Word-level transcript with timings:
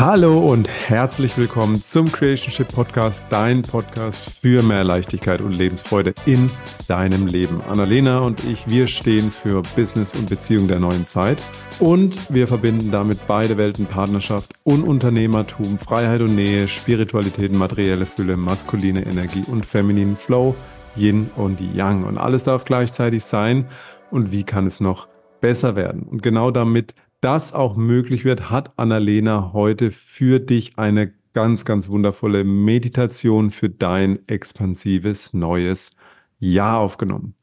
Hallo 0.00 0.38
und 0.38 0.66
herzlich 0.88 1.36
willkommen 1.36 1.82
zum 1.82 2.10
Creationship 2.10 2.68
Podcast, 2.68 3.26
dein 3.28 3.60
Podcast 3.60 4.40
für 4.40 4.62
mehr 4.62 4.82
Leichtigkeit 4.82 5.42
und 5.42 5.54
Lebensfreude 5.54 6.14
in 6.24 6.50
deinem 6.88 7.26
Leben. 7.26 7.60
Annalena 7.68 8.20
und 8.20 8.42
ich, 8.44 8.66
wir 8.66 8.86
stehen 8.86 9.30
für 9.30 9.60
Business 9.76 10.14
und 10.14 10.30
Beziehung 10.30 10.68
der 10.68 10.80
neuen 10.80 11.06
Zeit 11.06 11.36
und 11.80 12.32
wir 12.32 12.48
verbinden 12.48 12.90
damit 12.90 13.26
beide 13.26 13.58
Welten 13.58 13.84
Partnerschaft 13.84 14.54
und 14.64 14.84
Unternehmertum, 14.84 15.78
Freiheit 15.78 16.22
und 16.22 16.34
Nähe, 16.34 16.66
Spiritualität, 16.66 17.54
materielle 17.54 18.06
Fülle, 18.06 18.38
maskuline 18.38 19.04
Energie 19.04 19.44
und 19.48 19.66
femininen 19.66 20.16
Flow, 20.16 20.54
Yin 20.96 21.30
und 21.36 21.60
Yang. 21.60 22.04
Und 22.04 22.16
alles 22.16 22.44
darf 22.44 22.64
gleichzeitig 22.64 23.22
sein. 23.22 23.68
Und 24.10 24.32
wie 24.32 24.44
kann 24.44 24.66
es 24.66 24.80
noch 24.80 25.08
besser 25.42 25.76
werden? 25.76 26.04
Und 26.04 26.22
genau 26.22 26.50
damit 26.50 26.94
das 27.20 27.52
auch 27.52 27.76
möglich 27.76 28.24
wird, 28.24 28.50
hat 28.50 28.78
Annalena 28.78 29.52
heute 29.52 29.90
für 29.90 30.40
dich 30.40 30.78
eine 30.78 31.12
ganz, 31.32 31.64
ganz 31.64 31.88
wundervolle 31.88 32.44
Meditation 32.44 33.50
für 33.50 33.68
dein 33.68 34.26
expansives 34.28 35.32
neues 35.32 35.96
Jahr 36.38 36.80
aufgenommen. 36.80 37.34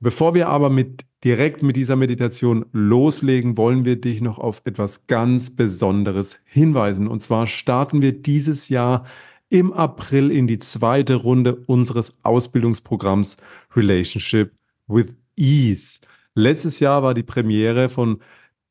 Bevor 0.00 0.34
wir 0.34 0.48
aber 0.48 0.70
mit 0.70 1.04
direkt 1.22 1.62
mit 1.62 1.76
dieser 1.76 1.96
Meditation 1.96 2.66
loslegen, 2.72 3.56
wollen 3.56 3.84
wir 3.84 4.00
dich 4.00 4.20
noch 4.20 4.38
auf 4.38 4.62
etwas 4.64 5.06
ganz 5.06 5.54
Besonderes 5.54 6.42
hinweisen. 6.46 7.08
Und 7.08 7.22
zwar 7.22 7.46
starten 7.46 8.00
wir 8.00 8.12
dieses 8.12 8.68
Jahr 8.68 9.04
im 9.48 9.72
April 9.72 10.30
in 10.30 10.46
die 10.46 10.58
zweite 10.58 11.16
Runde 11.16 11.56
unseres 11.66 12.18
Ausbildungsprogramms 12.24 13.36
Relationship 13.74 14.52
with 14.86 15.14
Ease. 15.36 16.00
Letztes 16.34 16.80
Jahr 16.80 17.02
war 17.02 17.14
die 17.14 17.22
Premiere 17.22 17.88
von 17.88 18.20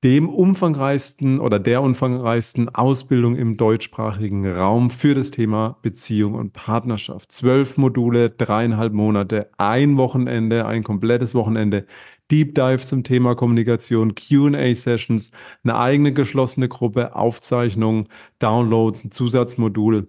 dem 0.05 0.29
umfangreichsten 0.29 1.39
oder 1.39 1.57
der 1.57 1.81
umfangreichsten 1.81 2.69
Ausbildung 2.69 3.35
im 3.35 3.57
deutschsprachigen 3.57 4.47
Raum 4.47 4.91
für 4.91 5.15
das 5.15 5.31
Thema 5.31 5.79
Beziehung 5.81 6.35
und 6.35 6.53
Partnerschaft. 6.53 7.31
Zwölf 7.31 7.75
Module, 7.75 8.29
dreieinhalb 8.29 8.93
Monate, 8.93 9.49
ein 9.57 9.97
Wochenende, 9.97 10.67
ein 10.67 10.83
komplettes 10.83 11.33
Wochenende, 11.33 11.87
Deep 12.29 12.53
Dive 12.53 12.85
zum 12.85 13.03
Thema 13.03 13.33
Kommunikation, 13.33 14.13
QA-Sessions, 14.13 15.31
eine 15.63 15.75
eigene 15.75 16.13
geschlossene 16.13 16.69
Gruppe, 16.69 17.15
Aufzeichnungen, 17.15 18.07
Downloads, 18.37 19.05
ein 19.05 19.11
Zusatzmodul 19.11 20.07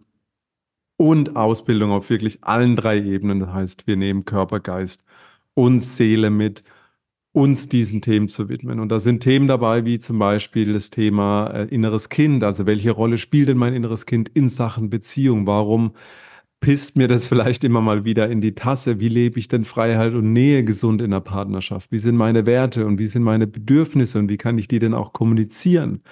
und 0.99 1.37
Ausbildung 1.37 1.93
auf 1.93 2.11
wirklich 2.11 2.45
allen 2.45 2.77
drei 2.77 2.99
Ebenen. 3.01 3.41
Das 3.41 3.49
heißt, 3.51 3.87
wir 3.87 3.97
nehmen 3.97 4.27
Körper, 4.27 4.61
Geist 4.61 5.03
und 5.55 5.81
Seele 5.81 6.29
mit 6.29 6.65
uns 7.37 7.69
diesen 7.69 8.01
Themen 8.01 8.31
zu 8.31 8.49
widmen. 8.49 8.81
Und 8.81 8.89
da 8.89 8.99
sind 8.99 9.23
Themen 9.23 9.47
dabei, 9.47 9.85
wie 9.85 9.99
zum 9.99 10.19
Beispiel 10.19 10.73
das 10.73 10.89
Thema 10.89 11.49
äh, 11.49 11.65
inneres 11.67 12.09
Kind. 12.09 12.43
Also 12.43 12.65
welche 12.65 12.93
Rolle 12.93 13.19
spielt 13.19 13.51
denn 13.51 13.59
mein 13.59 13.75
inneres 13.75 14.07
Kind 14.07 14.31
in 14.31 14.49
Sachen 14.49 14.89
Beziehung? 14.89 15.47
Warum 15.47 15.93
pisst 16.61 16.97
mir 16.97 17.09
das 17.09 17.27
vielleicht 17.29 17.63
immer 17.63 17.83
mal 17.83 18.07
wieder 18.07 18.31
in 18.31 18.41
die 18.41 18.55
Tasse? 18.55 19.01
Wie 19.01 19.11
lebe 19.11 19.39
ich 19.39 19.49
denn 19.49 19.67
Freiheit 19.67 20.15
und 20.15 20.33
Nähe 20.33 20.65
gesund 20.65 21.03
in 21.03 21.11
der 21.11 21.21
Partnerschaft? 21.21 21.93
Wie 21.93 21.99
sind 21.99 22.17
meine 22.17 22.47
Werte 22.47 22.87
und 22.87 22.99
wie 22.99 23.07
sind 23.07 23.23
meine 23.23 23.47
Bedürfnisse 23.47 24.19
und 24.19 24.31
wie 24.31 24.39
kann 24.39 24.57
ich 24.57 24.67
die 24.67 24.79
denn 24.79 24.95
auch 24.95 25.13
kommunizieren? 25.13 26.03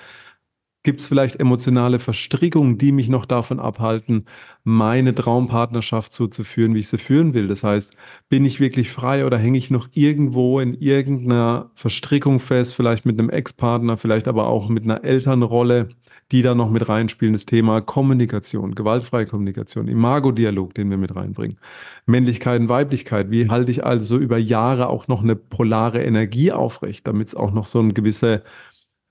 Gibt 0.84 1.00
es 1.00 1.08
vielleicht 1.08 1.40
emotionale 1.40 1.98
Verstrickungen, 1.98 2.77
die 2.77 2.92
mich 2.92 3.08
noch 3.08 3.24
davon 3.24 3.58
abhalten, 3.58 4.27
meine 4.64 5.14
Traumpartnerschaft 5.14 6.12
so 6.12 6.27
zu 6.27 6.44
führen, 6.44 6.74
wie 6.74 6.80
ich 6.80 6.88
sie 6.88 6.98
führen 6.98 7.32
will? 7.32 7.48
Das 7.48 7.64
heißt, 7.64 7.96
bin 8.28 8.44
ich 8.44 8.60
wirklich 8.60 8.90
frei 8.90 9.24
oder 9.24 9.38
hänge 9.38 9.56
ich 9.56 9.70
noch 9.70 9.88
irgendwo 9.92 10.60
in 10.60 10.74
irgendeiner 10.74 11.70
Verstrickung 11.74 12.38
fest, 12.38 12.74
vielleicht 12.74 13.06
mit 13.06 13.18
einem 13.18 13.30
Ex-Partner, 13.30 13.96
vielleicht 13.96 14.28
aber 14.28 14.46
auch 14.48 14.68
mit 14.68 14.84
einer 14.84 15.05
Elternrolle, 15.05 15.88
die 16.32 16.42
da 16.42 16.55
noch 16.55 16.68
mit 16.70 16.86
reinspielen? 16.86 17.32
Das 17.32 17.46
Thema 17.46 17.80
Kommunikation, 17.80 18.74
gewaltfreie 18.74 19.24
Kommunikation, 19.24 19.88
Imago-Dialog, 19.88 20.74
den 20.74 20.90
wir 20.90 20.98
mit 20.98 21.16
reinbringen. 21.16 21.58
Männlichkeit 22.05 22.61
und 22.61 22.68
Weiblichkeit. 22.68 23.30
Wie 23.30 23.48
halte 23.48 23.70
ich 23.70 23.86
also 23.86 24.18
über 24.18 24.36
Jahre 24.36 24.89
auch 24.90 25.08
noch 25.08 25.22
eine 25.22 25.34
polare 25.34 26.02
Energie 26.02 26.52
aufrecht, 26.52 27.06
damit 27.06 27.28
es 27.28 27.34
auch 27.34 27.52
noch 27.52 27.64
so 27.64 27.78
eine 27.78 27.95
gewisse 27.95 28.42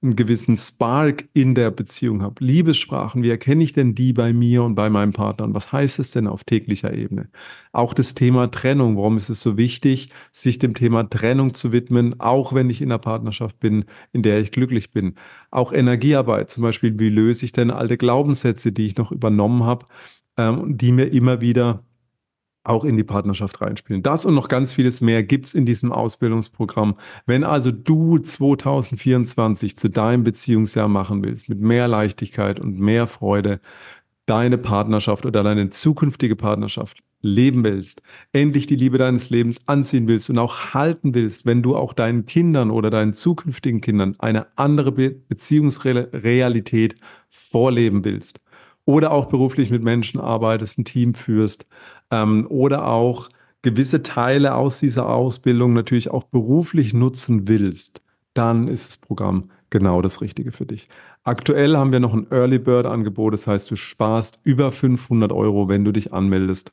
einen 0.04 0.16
gewissen 0.16 0.58
Spark 0.58 1.30
in 1.34 1.56
der 1.56 1.72
Beziehung 1.72 2.22
habe. 2.22 2.44
Liebessprachen, 2.44 3.24
wie 3.24 3.30
erkenne 3.30 3.64
ich 3.64 3.74
denn 3.74 3.96
die 3.96 4.14
bei 4.14 4.34
mir 4.34 4.64
und 4.64 4.76
bei 4.76 4.90
meinem 4.90 5.14
Partner? 5.14 5.46
Und 5.46 5.54
was 5.54 5.72
heißt 5.72 6.00
es 6.00 6.12
denn 6.12 6.28
auf 6.28 6.44
täglicher 6.44 6.94
Ebene? 6.94 7.30
Auch 7.72 7.94
das 7.94 8.14
Thema 8.14 8.52
Trennung. 8.52 8.98
Warum 8.98 9.18
ist 9.18 9.30
es 9.30 9.42
so 9.42 9.58
wichtig, 9.58 10.10
sich 10.32 10.60
dem 10.60 10.74
Thema 10.74 11.10
Trennung 11.10 11.54
zu 11.54 11.72
widmen, 11.72 12.20
auch 12.20 12.54
wenn 12.54 12.70
ich 12.70 12.82
in 12.82 12.92
einer 12.92 13.00
Partnerschaft 13.00 13.60
bin, 13.60 13.86
in 14.12 14.22
der 14.24 14.40
ich 14.40 14.52
glücklich 14.52 14.92
bin? 14.92 15.16
Auch 15.52 15.72
Energiearbeit, 15.72 16.50
zum 16.50 16.64
Beispiel, 16.64 17.00
wie 17.00 17.10
löse 17.10 17.46
ich 17.46 17.54
denn 17.54 17.72
alte 17.72 17.98
Glaubenssätze, 17.98 18.72
die 18.72 18.86
ich 18.86 18.98
noch 18.98 19.12
übernommen 19.12 19.64
habe, 19.64 19.86
ähm, 20.38 20.78
die 20.78 20.92
mir 20.92 21.06
immer 21.14 21.42
wieder 21.42 21.86
auch 22.64 22.86
in 22.86 22.98
die 22.98 23.04
Partnerschaft 23.04 23.62
reinspielen. 23.62 24.04
Das 24.04 24.26
und 24.26 24.36
noch 24.36 24.48
ganz 24.48 24.72
vieles 24.72 25.02
mehr 25.02 25.24
gibt's 25.24 25.54
in 25.54 25.66
diesem 25.66 25.92
Ausbildungsprogramm. 25.92 26.96
Wenn 27.26 27.44
also 27.44 27.72
du 27.72 28.18
2024 28.18 29.78
zu 29.78 29.90
deinem 29.90 30.24
Beziehungsjahr 30.24 30.88
machen 30.88 31.24
willst, 31.24 31.50
mit 31.50 31.60
mehr 31.60 31.88
Leichtigkeit 31.88 32.60
und 32.60 32.80
mehr 32.80 33.08
Freude, 33.08 33.60
deine 34.26 34.58
Partnerschaft 34.58 35.26
oder 35.26 35.44
deine 35.44 35.70
zukünftige 35.70 36.38
Partnerschaft 36.38 37.00
leben 37.22 37.64
willst, 37.64 38.02
endlich 38.32 38.68
die 38.68 38.76
Liebe 38.76 38.98
deines 38.98 39.30
Lebens 39.30 39.62
anziehen 39.66 40.08
willst 40.08 40.30
und 40.30 40.38
auch 40.38 40.74
halten 40.74 41.14
willst, 41.14 41.46
wenn 41.46 41.64
du 41.64 41.76
auch 41.76 41.94
deinen 41.94 42.26
Kindern 42.26 42.70
oder 42.70 42.90
deinen 42.90 43.14
zukünftigen 43.14 43.82
Kindern 43.82 44.16
eine 44.20 44.48
andere 44.58 44.92
Be 44.92 45.12
Beziehungsrealität 45.12 46.96
vorleben 47.30 48.04
willst 48.04 48.43
oder 48.86 49.12
auch 49.12 49.28
beruflich 49.28 49.70
mit 49.70 49.84
Menschen 49.84 50.20
arbeitest, 50.20 50.80
ein 50.80 50.86
Team 50.86 51.14
führst, 51.14 51.66
ähm, 52.12 52.46
oder 52.50 52.88
auch 52.88 53.30
gewisse 53.62 54.04
Teile 54.04 54.56
aus 54.56 54.80
dieser 54.80 55.10
Ausbildung 55.10 55.74
natürlich 55.74 56.12
auch 56.12 56.24
beruflich 56.24 56.94
nutzen 56.94 57.48
willst, 57.48 58.02
dann 58.34 58.68
ist 58.68 58.90
das 58.90 58.98
Programm 58.98 59.50
genau 59.70 60.02
das 60.02 60.22
Richtige 60.22 60.52
für 60.52 60.66
dich. 60.66 60.88
Aktuell 61.24 61.78
haben 61.78 61.92
wir 61.92 62.00
noch 62.00 62.14
ein 62.14 62.28
Early 62.30 62.60
Bird 62.60 62.86
Angebot, 62.86 63.34
das 63.34 63.48
heißt, 63.48 63.72
du 63.72 63.76
sparst 63.76 64.40
über 64.44 64.72
500 64.72 65.32
Euro, 65.32 65.70
wenn 65.70 65.86
du 65.86 65.92
dich 65.92 66.14
anmeldest 66.14 66.72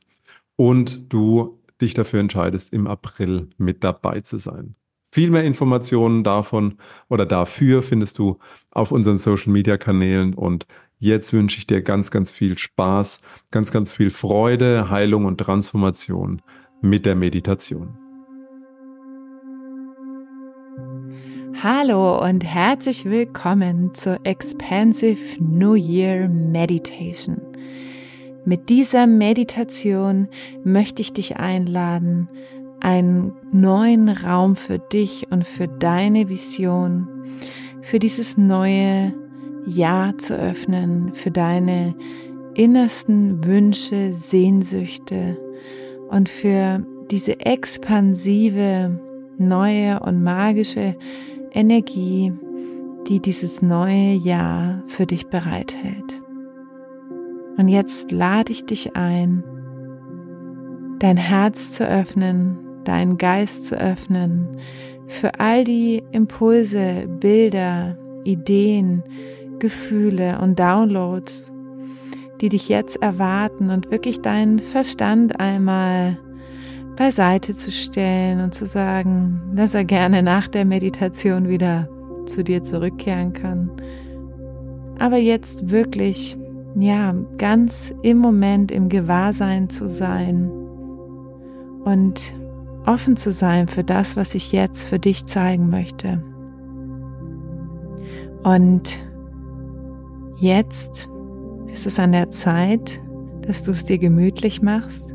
und 0.57 1.11
du 1.11 1.57
dich 1.81 1.93
dafür 1.93 2.19
entscheidest, 2.19 2.73
im 2.73 2.85
April 2.85 3.49
mit 3.57 3.83
dabei 3.83 4.21
zu 4.21 4.37
sein. 4.37 4.75
Viel 5.13 5.29
mehr 5.29 5.43
Informationen 5.43 6.23
davon 6.23 6.77
oder 7.09 7.25
dafür 7.25 7.81
findest 7.81 8.17
du 8.17 8.37
auf 8.69 8.91
unseren 8.91 9.17
Social 9.17 9.51
Media 9.51 9.77
Kanälen 9.77 10.33
und 10.33 10.67
Jetzt 11.03 11.33
wünsche 11.33 11.57
ich 11.57 11.65
dir 11.65 11.81
ganz, 11.81 12.11
ganz 12.11 12.29
viel 12.29 12.59
Spaß, 12.59 13.23
ganz, 13.49 13.71
ganz 13.71 13.91
viel 13.91 14.11
Freude, 14.11 14.91
Heilung 14.91 15.25
und 15.25 15.39
Transformation 15.39 16.43
mit 16.83 17.07
der 17.07 17.15
Meditation. 17.15 17.97
Hallo 21.63 22.23
und 22.23 22.43
herzlich 22.43 23.05
willkommen 23.05 23.95
zur 23.95 24.19
Expansive 24.27 25.43
New 25.43 25.73
Year 25.73 26.29
Meditation. 26.29 27.41
Mit 28.45 28.69
dieser 28.69 29.07
Meditation 29.07 30.27
möchte 30.63 31.01
ich 31.01 31.13
dich 31.13 31.37
einladen, 31.37 32.29
einen 32.79 33.33
neuen 33.51 34.07
Raum 34.07 34.55
für 34.55 34.77
dich 34.77 35.25
und 35.31 35.47
für 35.47 35.67
deine 35.67 36.29
Vision, 36.29 37.07
für 37.81 37.97
dieses 37.97 38.37
neue 38.37 39.15
ja 39.65 40.13
zu 40.17 40.35
öffnen 40.35 41.13
für 41.13 41.31
deine 41.31 41.95
innersten 42.53 43.43
Wünsche, 43.43 44.13
Sehnsüchte 44.13 45.37
und 46.09 46.29
für 46.29 46.85
diese 47.09 47.39
expansive, 47.39 48.99
neue 49.37 49.99
und 49.99 50.23
magische 50.23 50.95
Energie, 51.51 52.33
die 53.07 53.19
dieses 53.19 53.61
neue 53.61 54.13
Jahr 54.13 54.83
für 54.87 55.05
dich 55.05 55.27
bereithält. 55.27 56.21
Und 57.57 57.67
jetzt 57.67 58.11
lade 58.11 58.51
ich 58.51 58.65
dich 58.65 58.95
ein, 58.95 59.43
dein 60.99 61.17
Herz 61.17 61.73
zu 61.73 61.87
öffnen, 61.87 62.57
deinen 62.83 63.17
Geist 63.17 63.67
zu 63.67 63.75
öffnen 63.75 64.47
für 65.07 65.39
all 65.39 65.63
die 65.63 66.03
Impulse, 66.11 67.07
Bilder, 67.19 67.97
Ideen, 68.23 69.03
Gefühle 69.61 70.39
und 70.41 70.59
Downloads, 70.59 71.53
die 72.41 72.49
dich 72.49 72.67
jetzt 72.67 73.01
erwarten 73.01 73.69
und 73.69 73.91
wirklich 73.91 74.19
deinen 74.19 74.59
Verstand 74.59 75.39
einmal 75.39 76.17
beiseite 76.97 77.55
zu 77.55 77.71
stellen 77.71 78.41
und 78.41 78.53
zu 78.53 78.65
sagen, 78.65 79.41
dass 79.55 79.73
er 79.73 79.85
gerne 79.85 80.23
nach 80.23 80.47
der 80.47 80.65
Meditation 80.65 81.47
wieder 81.47 81.87
zu 82.25 82.43
dir 82.43 82.63
zurückkehren 82.63 83.33
kann. 83.33 83.71
Aber 84.99 85.17
jetzt 85.17 85.69
wirklich, 85.69 86.37
ja, 86.75 87.15
ganz 87.37 87.93
im 88.01 88.17
Moment 88.17 88.71
im 88.71 88.89
Gewahrsein 88.89 89.69
zu 89.69 89.89
sein 89.89 90.51
und 91.83 92.33
offen 92.85 93.15
zu 93.15 93.31
sein 93.31 93.67
für 93.67 93.83
das, 93.83 94.17
was 94.17 94.33
ich 94.33 94.51
jetzt 94.51 94.89
für 94.89 94.99
dich 94.99 95.25
zeigen 95.27 95.69
möchte. 95.69 96.23
Und 98.43 98.99
Jetzt 100.41 101.07
ist 101.71 101.85
es 101.85 101.99
an 101.99 102.13
der 102.13 102.31
Zeit, 102.31 102.99
dass 103.43 103.63
du 103.63 103.69
es 103.69 103.85
dir 103.85 103.99
gemütlich 103.99 104.63
machst. 104.63 105.13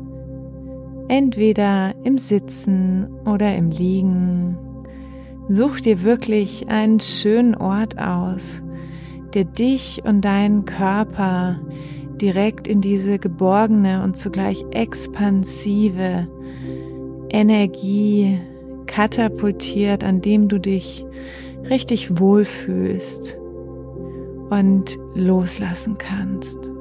Entweder 1.09 1.93
im 2.05 2.17
Sitzen 2.17 3.09
oder 3.25 3.53
im 3.53 3.69
Liegen. 3.69 4.57
Such 5.49 5.81
dir 5.81 6.03
wirklich 6.03 6.69
einen 6.69 7.01
schönen 7.01 7.55
Ort 7.55 7.99
aus, 7.99 8.63
der 9.33 9.43
dich 9.43 10.01
und 10.05 10.21
deinen 10.21 10.63
Körper 10.63 11.59
direkt 12.21 12.65
in 12.65 12.79
diese 12.79 13.19
geborgene 13.19 14.05
und 14.05 14.15
zugleich 14.15 14.63
expansive 14.71 16.25
Energie 17.29 18.39
katapultiert, 18.85 20.05
an 20.05 20.21
dem 20.21 20.47
du 20.47 20.57
dich 20.57 21.05
richtig 21.69 22.17
wohlfühlst 22.17 23.37
und 24.49 24.97
loslassen 25.13 25.97
kannst. 25.97 26.71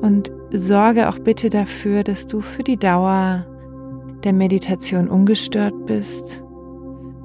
Und 0.00 0.32
sorge 0.52 1.08
auch 1.08 1.18
bitte 1.18 1.50
dafür, 1.50 2.04
dass 2.04 2.26
du 2.26 2.40
für 2.40 2.62
die 2.62 2.76
Dauer 2.76 3.46
der 4.24 4.32
Meditation 4.32 5.08
ungestört 5.08 5.86
bist, 5.86 6.42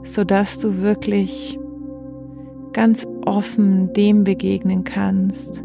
sodass 0.03 0.59
du 0.59 0.81
wirklich 0.81 1.59
ganz 2.73 3.07
offen 3.25 3.93
dem 3.93 4.23
begegnen 4.23 4.83
kannst, 4.83 5.63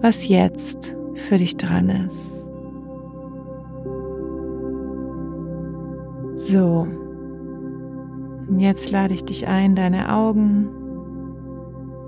was 0.00 0.28
jetzt 0.28 0.96
für 1.14 1.38
dich 1.38 1.56
dran 1.56 1.88
ist. 1.88 2.34
So, 6.36 6.86
jetzt 8.58 8.90
lade 8.90 9.14
ich 9.14 9.24
dich 9.24 9.46
ein, 9.46 9.76
deine 9.76 10.12
Augen 10.12 10.68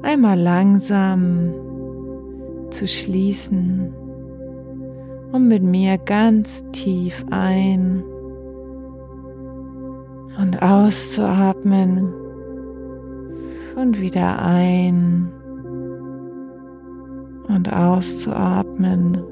einmal 0.06 0.38
langsam 0.38 1.52
zu 2.70 2.86
schließen 2.86 3.92
und 5.32 5.48
mit 5.48 5.64
mir 5.64 5.98
ganz 5.98 6.64
tief 6.70 7.24
ein 7.32 8.04
und 10.38 10.62
auszuatmen 10.62 12.14
und 13.74 14.00
wieder 14.00 14.40
ein 14.40 15.32
und 17.48 17.72
auszuatmen. 17.72 19.24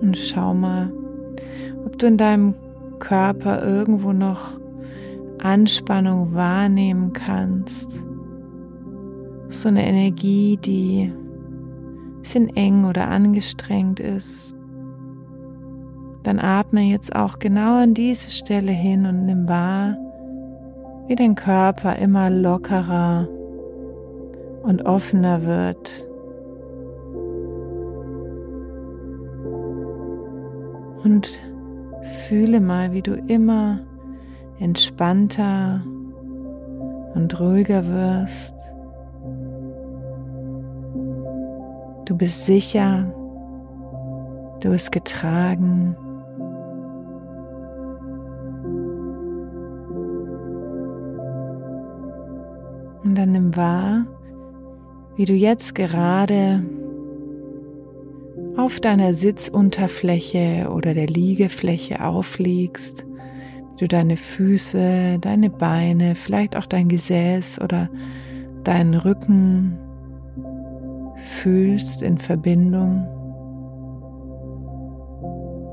Und 0.00 0.16
schau 0.16 0.54
mal, 0.54 0.90
ob 1.84 1.98
du 1.98 2.06
in 2.06 2.16
deinem 2.16 2.54
Körper 2.98 3.62
irgendwo 3.62 4.14
noch 4.14 4.59
Anspannung 5.44 6.34
wahrnehmen 6.34 7.12
kannst. 7.12 8.04
So 9.48 9.68
eine 9.68 9.86
Energie, 9.86 10.56
die 10.56 11.12
ein 11.12 12.20
bisschen 12.22 12.56
eng 12.56 12.84
oder 12.84 13.08
angestrengt 13.08 14.00
ist. 14.00 14.54
Dann 16.22 16.38
atme 16.38 16.82
jetzt 16.82 17.16
auch 17.16 17.38
genau 17.38 17.82
an 17.82 17.94
diese 17.94 18.30
Stelle 18.30 18.72
hin 18.72 19.06
und 19.06 19.24
nimm 19.24 19.48
wahr, 19.48 19.96
wie 21.06 21.16
dein 21.16 21.34
Körper 21.34 21.96
immer 21.96 22.28
lockerer 22.28 23.26
und 24.62 24.84
offener 24.84 25.42
wird. 25.44 26.08
Und 31.02 31.40
fühle 32.28 32.60
mal, 32.60 32.92
wie 32.92 33.02
du 33.02 33.14
immer 33.14 33.80
entspannter 34.60 35.82
und 37.14 37.40
ruhiger 37.40 37.84
wirst. 37.86 38.54
Du 42.04 42.16
bist 42.16 42.44
sicher, 42.44 43.12
du 44.60 44.70
bist 44.70 44.92
getragen. 44.92 45.96
Und 53.02 53.14
dann 53.16 53.32
nimm 53.32 53.56
wahr, 53.56 54.06
wie 55.16 55.24
du 55.24 55.32
jetzt 55.32 55.74
gerade 55.74 56.62
auf 58.56 58.78
deiner 58.80 59.14
Sitzunterfläche 59.14 60.70
oder 60.70 60.92
der 60.92 61.06
Liegefläche 61.06 62.04
aufliegst, 62.04 63.06
du 63.80 63.88
deine 63.88 64.16
Füße, 64.16 65.18
deine 65.20 65.50
Beine, 65.50 66.14
vielleicht 66.14 66.56
auch 66.56 66.66
dein 66.66 66.88
Gesäß 66.88 67.60
oder 67.60 67.88
deinen 68.64 68.94
Rücken 68.94 69.78
fühlst 71.16 72.02
in 72.02 72.18
Verbindung. 72.18 73.06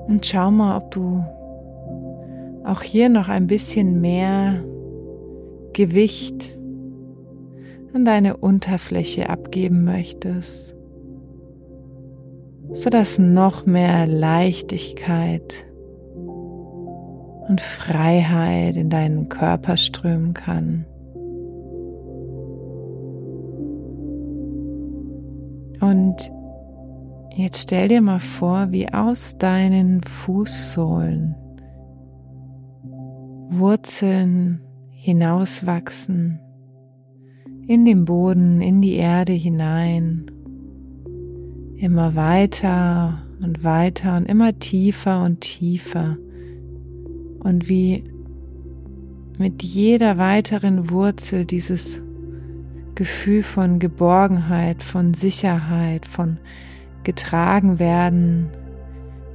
Und 0.07 0.25
schau 0.25 0.51
mal, 0.51 0.77
ob 0.77 0.91
du 0.91 1.23
auch 2.63 2.81
hier 2.81 3.09
noch 3.09 3.29
ein 3.29 3.47
bisschen 3.47 3.99
mehr 4.01 4.63
Gewicht 5.73 6.57
an 7.93 8.05
deine 8.05 8.37
Unterfläche 8.37 9.29
abgeben 9.29 9.83
möchtest 9.83 10.77
sodass 12.73 13.17
noch 13.17 13.65
mehr 13.65 14.05
Leichtigkeit 14.07 15.66
und 17.47 17.61
Freiheit 17.61 18.75
in 18.75 18.89
deinen 18.89 19.29
Körper 19.29 19.77
strömen 19.77 20.33
kann. 20.33 20.85
Und 25.79 26.31
jetzt 27.35 27.63
stell 27.63 27.87
dir 27.87 28.01
mal 28.01 28.19
vor, 28.19 28.71
wie 28.71 28.91
aus 28.91 29.37
deinen 29.37 30.03
Fußsohlen 30.03 31.35
Wurzeln 33.49 34.61
hinauswachsen 34.91 36.39
in 37.67 37.85
den 37.85 38.05
Boden, 38.05 38.61
in 38.61 38.81
die 38.81 38.95
Erde 38.95 39.33
hinein 39.33 40.31
immer 41.77 42.15
weiter 42.15 43.21
und 43.41 43.63
weiter 43.63 44.17
und 44.17 44.25
immer 44.25 44.57
tiefer 44.57 45.23
und 45.23 45.41
tiefer. 45.41 46.17
Und 47.39 47.69
wie 47.69 48.03
mit 49.37 49.63
jeder 49.63 50.17
weiteren 50.17 50.89
Wurzel 50.89 51.45
dieses 51.45 52.01
Gefühl 52.95 53.43
von 53.43 53.79
Geborgenheit, 53.79 54.81
von 54.81 55.13
Sicherheit, 55.13 56.05
von 56.05 56.37
getragen 57.03 57.79
werden 57.79 58.49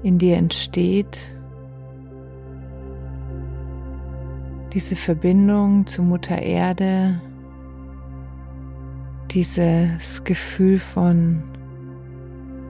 in 0.03 0.19
dir 0.19 0.37
entsteht. 0.37 1.19
Diese 4.73 4.97
Verbindung 4.97 5.87
zu 5.87 6.03
Mutter 6.03 6.43
Erde, 6.43 7.21
dieses 9.31 10.25
Gefühl 10.25 10.79
von 10.79 11.43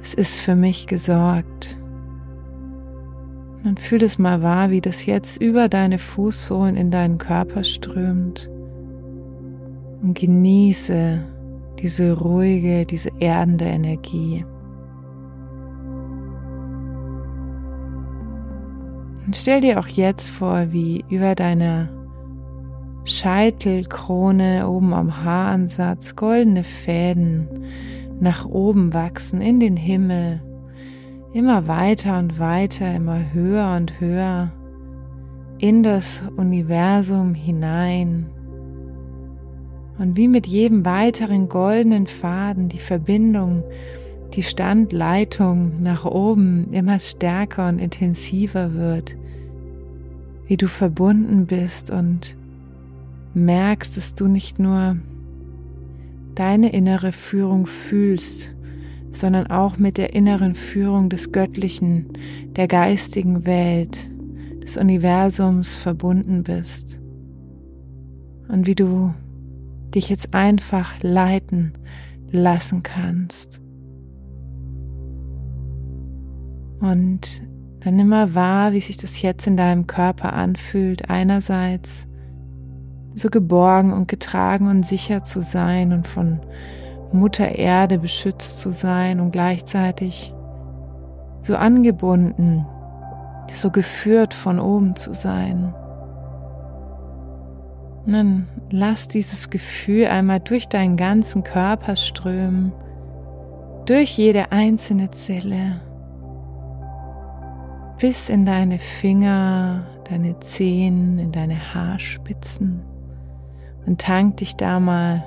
es 0.02 0.14
ist 0.14 0.40
für 0.40 0.56
mich 0.56 0.86
gesorgt. 0.88 1.78
Und 3.64 3.80
fühl 3.80 4.02
es 4.02 4.18
mal 4.18 4.42
wahr, 4.42 4.70
wie 4.70 4.80
das 4.80 5.06
jetzt 5.06 5.40
über 5.40 5.68
deine 5.68 5.98
Fußsohlen 5.98 6.76
in 6.76 6.90
deinen 6.90 7.18
Körper 7.18 7.62
strömt. 7.62 8.50
Und 10.02 10.18
genieße 10.18 11.20
diese 11.78 12.18
ruhige, 12.18 12.86
diese 12.86 13.10
erdende 13.20 13.66
Energie. 13.66 14.44
Und 19.26 19.36
stell 19.36 19.60
dir 19.60 19.78
auch 19.78 19.86
jetzt 19.86 20.28
vor, 20.28 20.72
wie 20.72 21.04
über 21.08 21.34
deiner 21.34 21.88
Scheitelkrone 23.04 24.68
oben 24.68 24.92
am 24.92 25.24
Haaransatz 25.24 26.14
goldene 26.16 26.64
Fäden 26.64 27.48
nach 28.20 28.44
oben 28.44 28.94
wachsen 28.94 29.40
in 29.40 29.58
den 29.58 29.76
Himmel, 29.76 30.40
immer 31.32 31.66
weiter 31.66 32.18
und 32.18 32.38
weiter, 32.38 32.94
immer 32.94 33.32
höher 33.32 33.74
und 33.76 34.00
höher 34.00 34.52
in 35.58 35.82
das 35.82 36.22
Universum 36.36 37.34
hinein. 37.34 38.26
Und 39.98 40.16
wie 40.16 40.28
mit 40.28 40.46
jedem 40.46 40.84
weiteren 40.84 41.48
goldenen 41.48 42.06
Faden 42.06 42.68
die 42.68 42.78
Verbindung, 42.78 43.62
die 44.34 44.42
Standleitung 44.42 45.82
nach 45.82 46.04
oben 46.04 46.72
immer 46.72 46.98
stärker 46.98 47.68
und 47.68 47.78
intensiver 47.78 48.74
wird, 48.74 49.16
wie 50.46 50.56
du 50.56 50.66
verbunden 50.66 51.46
bist 51.46 51.90
und 51.90 52.36
merkst, 53.34 53.96
dass 53.96 54.14
du 54.14 54.26
nicht 54.26 54.58
nur 54.58 54.96
deine 56.34 56.72
innere 56.72 57.12
Führung 57.12 57.66
fühlst, 57.66 58.54
sondern 59.12 59.46
auch 59.48 59.78
mit 59.78 59.98
der 59.98 60.14
inneren 60.14 60.54
Führung 60.54 61.08
des 61.08 61.32
Göttlichen, 61.32 62.06
der 62.56 62.68
geistigen 62.68 63.44
Welt, 63.46 64.10
des 64.62 64.76
Universums 64.76 65.76
verbunden 65.76 66.42
bist. 66.42 67.00
Und 68.48 68.66
wie 68.66 68.74
du 68.74 69.12
dich 69.94 70.08
jetzt 70.08 70.34
einfach 70.34 71.02
leiten 71.02 71.72
lassen 72.30 72.82
kannst. 72.82 73.60
Und 76.80 77.42
dann 77.80 77.96
nimm 77.96 78.08
mal 78.08 78.34
wahr, 78.34 78.72
wie 78.72 78.80
sich 78.80 78.96
das 78.96 79.22
jetzt 79.22 79.46
in 79.46 79.56
deinem 79.56 79.86
Körper 79.86 80.32
anfühlt. 80.32 81.10
Einerseits 81.10 82.06
so 83.14 83.28
geborgen 83.28 83.92
und 83.92 84.08
getragen 84.08 84.68
und 84.68 84.86
sicher 84.86 85.24
zu 85.24 85.42
sein 85.42 85.92
und 85.92 86.06
von 86.06 86.40
Mutter 87.12 87.56
Erde 87.56 87.98
beschützt 87.98 88.58
zu 88.58 88.72
sein 88.72 89.20
und 89.20 89.30
gleichzeitig 89.32 90.34
so 91.42 91.56
angebunden, 91.56 92.66
so 93.50 93.70
geführt 93.70 94.34
von 94.34 94.58
oben 94.58 94.96
zu 94.96 95.12
sein. 95.12 95.74
Und 98.06 98.12
dann 98.12 98.48
lass 98.70 99.08
dieses 99.08 99.50
Gefühl 99.50 100.06
einmal 100.06 100.40
durch 100.40 100.68
deinen 100.68 100.96
ganzen 100.96 101.44
Körper 101.44 101.96
strömen, 101.96 102.72
durch 103.86 104.16
jede 104.16 104.50
einzelne 104.50 105.10
Zelle, 105.10 105.80
bis 107.98 108.28
in 108.28 108.46
deine 108.46 108.78
Finger, 108.78 109.86
deine 110.08 110.38
Zehen, 110.40 111.18
in 111.18 111.32
deine 111.32 111.74
Haarspitzen 111.74 112.82
und 113.86 114.00
tank 114.00 114.38
dich 114.38 114.56
da 114.56 114.80
mal 114.80 115.24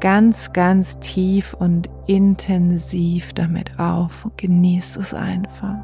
ganz, 0.00 0.52
ganz 0.52 0.98
tief 0.98 1.54
und 1.54 1.88
intensiv 2.06 3.32
damit 3.34 3.78
auf 3.78 4.24
und 4.24 4.36
genieß 4.38 4.96
es 4.96 5.14
einfach. 5.14 5.76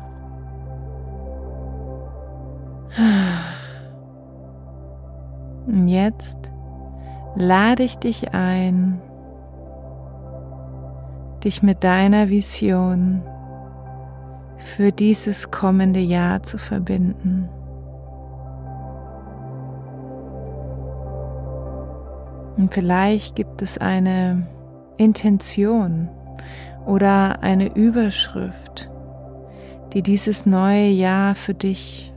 Und 5.66 5.88
jetzt 5.88 6.38
lade 7.36 7.82
ich 7.82 7.96
dich 7.98 8.32
ein, 8.32 9.00
dich 11.44 11.62
mit 11.62 11.84
deiner 11.84 12.30
Vision 12.30 13.22
für 14.56 14.92
dieses 14.92 15.50
kommende 15.50 16.00
Jahr 16.00 16.42
zu 16.42 16.58
verbinden. 16.58 17.48
Und 22.56 22.72
vielleicht 22.72 23.36
gibt 23.36 23.60
es 23.62 23.78
eine 23.78 24.46
Intention 24.96 26.08
oder 26.86 27.42
eine 27.42 27.74
Überschrift, 27.74 28.90
die 29.92 30.02
dieses 30.02 30.46
neue 30.46 30.88
Jahr 30.88 31.34
für 31.34 31.54
dich 31.54 32.12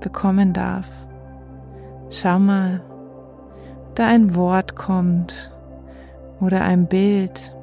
bekommen 0.00 0.52
darf. 0.52 0.86
Schau 2.10 2.38
mal, 2.38 2.82
da 3.94 4.06
ein 4.06 4.34
Wort 4.34 4.76
kommt 4.76 5.50
oder 6.40 6.62
ein 6.62 6.86
Bild, 6.86 7.54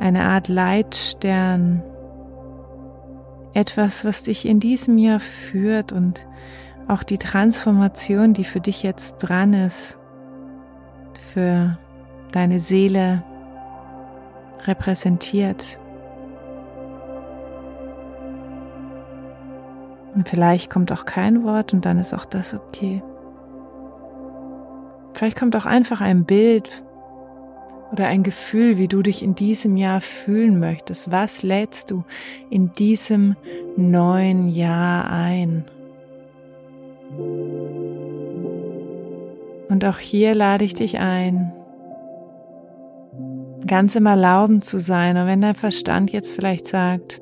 eine 0.00 0.24
Art 0.24 0.48
Leitstern, 0.48 1.82
etwas, 3.54 4.04
was 4.04 4.24
dich 4.24 4.46
in 4.46 4.60
diesem 4.60 4.98
Jahr 4.98 5.20
führt 5.20 5.92
und 5.92 6.26
auch 6.88 7.02
die 7.02 7.18
Transformation, 7.18 8.34
die 8.34 8.44
für 8.44 8.60
dich 8.60 8.82
jetzt 8.82 9.16
dran 9.18 9.54
ist, 9.54 9.98
für 11.36 11.76
deine 12.32 12.60
Seele 12.60 13.22
repräsentiert. 14.64 15.78
Und 20.14 20.26
vielleicht 20.26 20.70
kommt 20.70 20.90
auch 20.92 21.04
kein 21.04 21.44
Wort 21.44 21.74
und 21.74 21.84
dann 21.84 21.98
ist 21.98 22.14
auch 22.14 22.24
das 22.24 22.54
okay. 22.54 23.02
Vielleicht 25.12 25.38
kommt 25.38 25.54
auch 25.56 25.66
einfach 25.66 26.00
ein 26.00 26.24
Bild 26.24 26.82
oder 27.92 28.06
ein 28.06 28.22
Gefühl, 28.22 28.78
wie 28.78 28.88
du 28.88 29.02
dich 29.02 29.22
in 29.22 29.34
diesem 29.34 29.76
Jahr 29.76 30.00
fühlen 30.00 30.58
möchtest. 30.58 31.10
Was 31.10 31.42
lädst 31.42 31.90
du 31.90 32.04
in 32.48 32.72
diesem 32.72 33.36
neuen 33.76 34.48
Jahr 34.48 35.10
ein? 35.10 35.66
Und 39.68 39.84
auch 39.84 39.98
hier 39.98 40.34
lade 40.34 40.64
ich 40.64 40.74
dich 40.74 40.98
ein, 40.98 41.52
ganz 43.66 43.96
im 43.96 44.06
Erlauben 44.06 44.62
zu 44.62 44.78
sein. 44.78 45.16
Und 45.16 45.26
wenn 45.26 45.40
dein 45.40 45.54
Verstand 45.54 46.12
jetzt 46.12 46.32
vielleicht 46.32 46.68
sagt, 46.68 47.20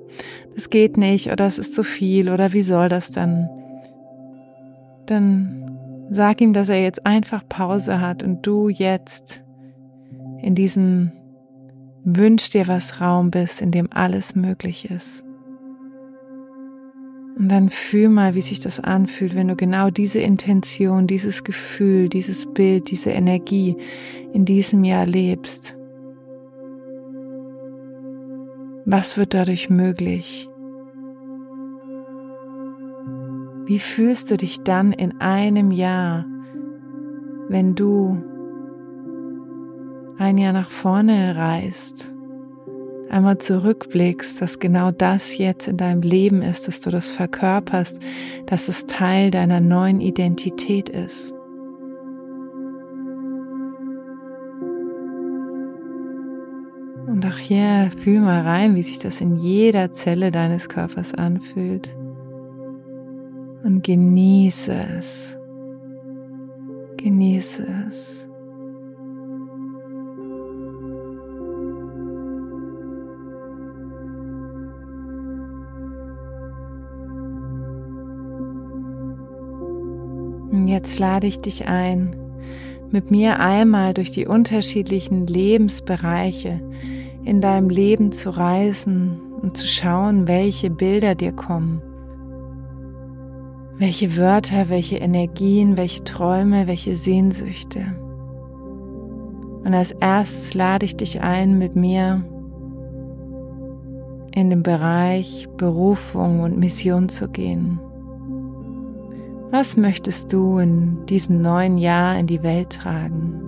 das 0.55 0.71
geht 0.71 0.97
nicht 0.97 1.33
oder 1.33 1.47
es 1.47 1.59
ist 1.59 1.75
zu 1.75 1.83
viel 1.83 2.31
oder 2.31 2.53
wie 2.53 2.63
soll 2.63 2.89
das 2.89 3.11
dann, 3.11 3.49
dann 5.07 5.79
sag 6.11 6.41
ihm, 6.41 6.53
dass 6.53 6.69
er 6.69 6.83
jetzt 6.83 7.07
einfach 7.07 7.43
Pause 7.49 8.01
hat 8.01 8.23
und 8.23 8.47
du 8.47 8.69
jetzt 8.69 9.43
in 10.43 10.55
diesem 10.55 11.13
Wünsch 12.05 12.51
dir 12.51 12.69
was 12.69 13.01
Raum 13.01 13.31
bist, 13.31 13.63
in 13.63 13.71
dem 13.71 13.89
alles 13.93 14.35
möglich 14.35 14.91
ist. 14.91 15.24
Und 17.37 17.49
dann 17.49 17.69
fühl 17.69 18.09
mal, 18.09 18.35
wie 18.37 18.43
sich 18.43 18.61
das 18.61 18.79
anfühlt, 18.79 19.35
wenn 19.35 19.49
du 19.49 19.57
genau 19.57 19.91
diese 19.91 20.21
Intention, 20.21 21.09
dieses 21.09 21.43
Gefühl, 21.43 22.09
dieses 22.09 22.47
Bild, 22.47 22.91
diese 22.91 23.11
Energie 23.11 23.77
in 24.33 24.45
diesem 24.45 24.85
Jahr 24.85 25.05
lebst. 25.05 25.77
Was 28.85 29.17
wird 29.17 29.35
dadurch 29.35 29.69
möglich? 29.69 30.49
Wie 33.67 33.79
fühlst 33.79 34.31
du 34.31 34.37
dich 34.37 34.61
dann 34.61 34.93
in 34.93 35.21
einem 35.21 35.71
Jahr, 35.71 36.27
wenn 37.49 37.75
du 37.75 38.23
ein 40.19 40.39
Jahr 40.39 40.53
nach 40.53 40.71
vorne 40.71 41.35
reist? 41.35 42.14
Einmal 43.11 43.39
zurückblickst, 43.39 44.41
dass 44.41 44.59
genau 44.59 44.91
das 44.91 45.39
jetzt 45.39 45.69
in 45.69 45.77
deinem 45.77 46.03
Leben 46.03 46.43
ist, 46.43 46.69
dass 46.69 46.81
du 46.81 46.91
das 46.91 47.11
verkörperst, 47.11 48.01
dass 48.47 48.69
es 48.69 48.87
Teil 48.87 49.31
deiner 49.31 49.61
neuen 49.61 50.01
Identität 50.01 50.89
ist. 50.89 51.33
Und 57.07 57.25
auch 57.27 57.39
hier 57.39 57.91
fühl 58.03 58.21
mal 58.21 58.43
rein, 58.43 58.75
wie 58.75 58.83
sich 58.83 58.99
das 58.99 59.21
in 59.21 59.37
jeder 59.37 59.93
Zelle 59.93 60.33
deines 60.33 60.69
Körpers 60.69 61.15
anfühlt. 61.15 61.95
Und 63.63 63.83
genieße 63.85 64.75
es. 64.99 65.39
Genieße 66.97 67.67
es. 67.89 68.29
Jetzt 80.75 80.99
lade 80.99 81.29
ich 81.29 81.41
dich 81.41 81.69
ein, 81.69 82.17
mit 82.91 83.13
mir 83.13 83.39
einmal 83.39 83.95
durch 83.95 84.11
die 84.11 84.27
unterschiedlichen 84.27 85.27
Lebensbereiche 85.27 86.61
in 87.25 87.41
deinem 87.41 87.71
Leben 87.71 88.11
zu 88.11 88.31
reisen 88.31 89.21
und 89.41 89.57
zu 89.57 89.69
schauen, 89.69 90.27
welche 90.27 90.71
Bilder 90.71 91.15
dir 91.15 91.31
kommen. 91.31 91.81
Welche 93.79 94.17
Wörter, 94.17 94.69
welche 94.69 94.97
Energien, 94.97 95.77
welche 95.77 96.03
Träume, 96.03 96.67
welche 96.67 96.97
Sehnsüchte. 96.97 97.95
Und 99.65 99.75
als 99.75 99.93
erstes 99.93 100.55
lade 100.55 100.87
ich 100.87 100.97
dich 100.97 101.21
ein, 101.21 101.57
mit 101.57 101.77
mir 101.77 102.25
in 104.35 104.51
den 104.51 104.65
Bereich 104.65 105.49
Berufung 105.57 106.41
und 106.41 106.59
Mission 106.59 107.09
zu 107.09 107.29
gehen. 107.29 107.79
Was 109.57 109.77
möchtest 109.77 110.33
du 110.33 110.59
in 110.59 111.07
diesem 111.07 111.41
neuen 111.41 111.79
Jahr 111.79 112.19
in 112.19 112.27
die 112.27 112.43
Welt 112.43 112.71
tragen? 112.71 113.41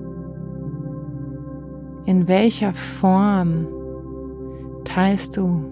In 2.04 2.28
welcher 2.28 2.72
Form 2.74 3.66
teilst 4.84 5.36
du 5.36 5.64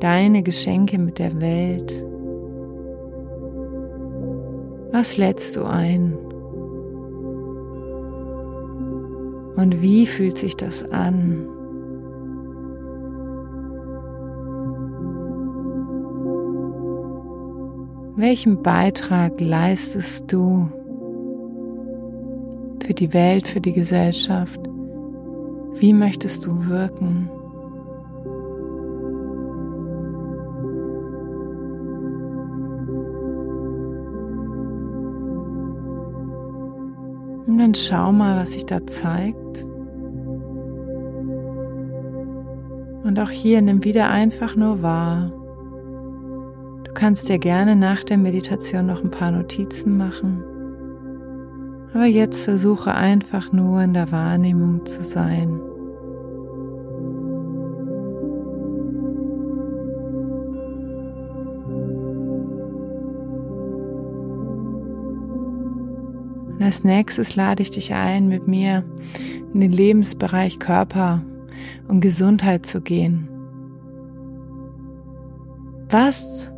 deine 0.00 0.42
Geschenke 0.42 0.98
mit 0.98 1.20
der 1.20 1.40
Welt? 1.40 2.04
Was 4.90 5.16
lädst 5.16 5.54
du 5.54 5.62
ein? 5.62 6.14
Und 9.54 9.80
wie 9.80 10.06
fühlt 10.06 10.38
sich 10.38 10.56
das 10.56 10.82
an? 10.90 11.46
Welchen 18.18 18.62
Beitrag 18.62 19.38
leistest 19.42 20.32
du 20.32 20.70
für 22.82 22.94
die 22.94 23.12
Welt, 23.12 23.46
für 23.46 23.60
die 23.60 23.74
Gesellschaft? 23.74 24.58
Wie 25.74 25.92
möchtest 25.92 26.46
du 26.46 26.66
wirken? 26.66 27.28
Und 37.46 37.58
dann 37.58 37.74
schau 37.74 38.12
mal, 38.12 38.42
was 38.42 38.52
sich 38.52 38.64
da 38.64 38.86
zeigt. 38.86 39.66
Und 43.04 43.20
auch 43.20 43.30
hier 43.30 43.60
nimm 43.60 43.84
wieder 43.84 44.08
einfach 44.08 44.56
nur 44.56 44.80
wahr. 44.80 45.30
Du 46.96 47.00
kannst 47.00 47.28
dir 47.28 47.38
gerne 47.38 47.76
nach 47.76 48.02
der 48.04 48.16
Meditation 48.16 48.86
noch 48.86 49.04
ein 49.04 49.10
paar 49.10 49.30
Notizen 49.30 49.98
machen. 49.98 50.42
Aber 51.92 52.06
jetzt 52.06 52.42
versuche 52.42 52.94
einfach 52.94 53.52
nur 53.52 53.82
in 53.82 53.92
der 53.92 54.10
Wahrnehmung 54.10 54.86
zu 54.86 55.02
sein. 55.02 55.60
Und 66.48 66.62
als 66.62 66.82
nächstes 66.82 67.36
lade 67.36 67.62
ich 67.62 67.72
dich 67.72 67.92
ein, 67.92 68.26
mit 68.28 68.48
mir 68.48 68.84
in 69.52 69.60
den 69.60 69.72
Lebensbereich 69.72 70.58
Körper 70.58 71.22
und 71.88 72.00
Gesundheit 72.00 72.64
zu 72.64 72.80
gehen. 72.80 73.28
Was 75.90 76.50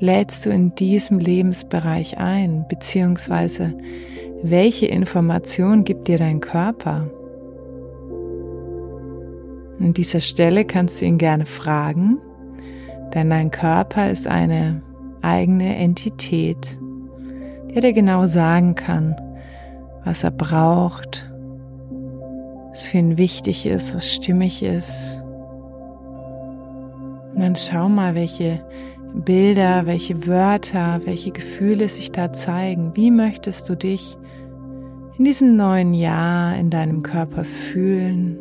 lädst 0.00 0.46
du 0.46 0.50
in 0.50 0.74
diesem 0.74 1.18
Lebensbereich 1.18 2.18
ein, 2.18 2.66
beziehungsweise 2.68 3.74
welche 4.42 4.86
Information 4.86 5.84
gibt 5.84 6.08
dir 6.08 6.18
dein 6.18 6.40
Körper? 6.40 7.10
An 9.80 9.92
dieser 9.92 10.20
Stelle 10.20 10.64
kannst 10.64 11.00
du 11.00 11.06
ihn 11.06 11.18
gerne 11.18 11.46
fragen, 11.46 12.18
denn 13.14 13.30
dein 13.30 13.50
Körper 13.50 14.10
ist 14.10 14.26
eine 14.26 14.82
eigene 15.22 15.76
Entität 15.76 16.78
der 17.74 17.82
dir 17.82 17.92
genau 17.92 18.26
sagen 18.26 18.74
kann, 18.74 19.14
was 20.04 20.24
er 20.24 20.30
braucht, 20.30 21.30
was 22.70 22.88
für 22.88 22.98
ihn 22.98 23.16
wichtig 23.18 23.66
ist, 23.66 23.94
was 23.94 24.12
stimmig 24.12 24.62
ist. 24.62 25.22
Und 27.34 27.40
dann 27.40 27.56
schau 27.56 27.88
mal, 27.88 28.14
welche 28.14 28.64
Bilder, 29.14 29.86
welche 29.86 30.26
Wörter, 30.26 31.00
welche 31.04 31.30
Gefühle 31.30 31.88
sich 31.88 32.12
da 32.12 32.32
zeigen. 32.32 32.92
Wie 32.94 33.10
möchtest 33.10 33.68
du 33.68 33.76
dich 33.76 34.16
in 35.18 35.24
diesem 35.24 35.56
neuen 35.56 35.94
Jahr 35.94 36.56
in 36.56 36.70
deinem 36.70 37.02
Körper 37.02 37.44
fühlen? 37.44 38.38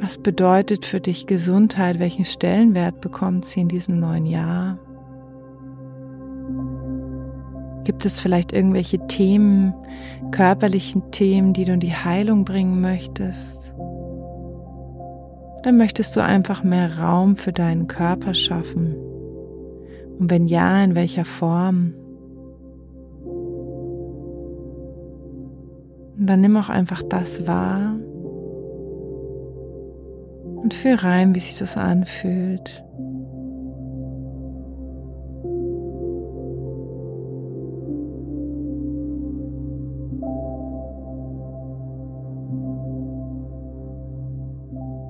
Was 0.00 0.16
bedeutet 0.16 0.84
für 0.84 1.00
dich 1.00 1.26
Gesundheit? 1.26 1.98
Welchen 1.98 2.24
Stellenwert 2.24 3.00
bekommt 3.00 3.44
sie 3.44 3.60
in 3.60 3.68
diesem 3.68 3.98
neuen 3.98 4.26
Jahr? 4.26 4.78
Gibt 7.84 8.04
es 8.04 8.20
vielleicht 8.20 8.52
irgendwelche 8.52 8.98
Themen, 9.06 9.74
körperlichen 10.30 11.10
Themen, 11.10 11.52
die 11.52 11.64
du 11.64 11.72
in 11.72 11.80
die 11.80 11.94
Heilung 11.94 12.44
bringen 12.44 12.80
möchtest? 12.80 13.74
Oder 15.68 15.76
möchtest 15.76 16.16
du 16.16 16.22
einfach 16.22 16.64
mehr 16.64 16.98
Raum 16.98 17.36
für 17.36 17.52
deinen 17.52 17.88
Körper 17.88 18.32
schaffen? 18.32 18.96
Und 20.18 20.30
wenn 20.30 20.46
ja, 20.46 20.82
in 20.82 20.94
welcher 20.94 21.26
Form? 21.26 21.92
Und 26.16 26.26
dann 26.26 26.40
nimm 26.40 26.56
auch 26.56 26.70
einfach 26.70 27.02
das 27.02 27.46
wahr 27.46 27.96
und 30.62 30.72
fühl 30.72 30.94
rein, 30.94 31.34
wie 31.34 31.40
sich 31.40 31.58
das 31.58 31.76
anfühlt. 31.76 32.82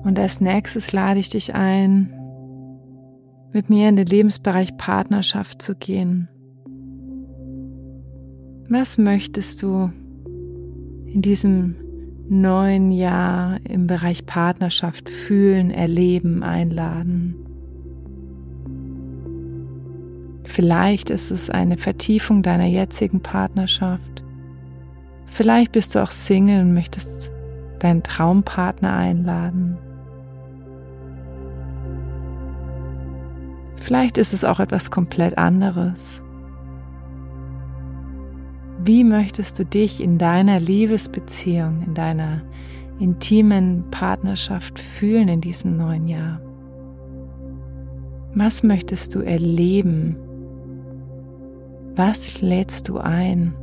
Und 0.09 0.17
als 0.17 0.41
nächstes 0.41 0.91
lade 0.91 1.19
ich 1.19 1.29
dich 1.29 1.53
ein, 1.53 2.11
mit 3.53 3.69
mir 3.69 3.89
in 3.89 3.95
den 3.95 4.07
Lebensbereich 4.07 4.75
Partnerschaft 4.75 5.61
zu 5.61 5.75
gehen. 5.75 6.27
Was 8.67 8.97
möchtest 8.97 9.61
du 9.61 9.91
in 11.05 11.21
diesem 11.21 11.75
neuen 12.27 12.89
Jahr 12.89 13.59
im 13.65 13.85
Bereich 13.85 14.25
Partnerschaft 14.25 15.09
fühlen, 15.09 15.69
erleben, 15.69 16.41
einladen? 16.41 17.35
Vielleicht 20.43 21.11
ist 21.11 21.29
es 21.29 21.51
eine 21.51 21.77
Vertiefung 21.77 22.41
deiner 22.41 22.65
jetzigen 22.65 23.21
Partnerschaft. 23.21 24.23
Vielleicht 25.27 25.73
bist 25.73 25.93
du 25.93 26.01
auch 26.01 26.09
Single 26.09 26.63
und 26.63 26.73
möchtest 26.73 27.31
deinen 27.77 28.01
Traumpartner 28.01 28.91
einladen. 28.91 29.77
Vielleicht 33.79 34.17
ist 34.17 34.33
es 34.33 34.43
auch 34.43 34.59
etwas 34.59 34.91
komplett 34.91 35.37
anderes. 35.37 36.21
Wie 38.83 39.03
möchtest 39.03 39.59
du 39.59 39.65
dich 39.65 40.01
in 40.01 40.17
deiner 40.17 40.59
Liebesbeziehung, 40.59 41.83
in 41.85 41.93
deiner 41.93 42.41
intimen 42.99 43.85
Partnerschaft 43.91 44.79
fühlen 44.79 45.27
in 45.27 45.41
diesem 45.41 45.77
neuen 45.77 46.07
Jahr? 46.07 46.41
Was 48.35 48.63
möchtest 48.63 49.15
du 49.15 49.21
erleben? 49.21 50.15
Was 51.95 52.41
lädst 52.41 52.87
du 52.87 52.97
ein? 52.97 53.53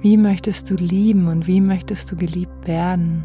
Wie 0.00 0.16
möchtest 0.16 0.70
du 0.70 0.74
lieben 0.74 1.28
und 1.28 1.46
wie 1.46 1.60
möchtest 1.60 2.10
du 2.10 2.16
geliebt 2.16 2.66
werden? 2.66 3.24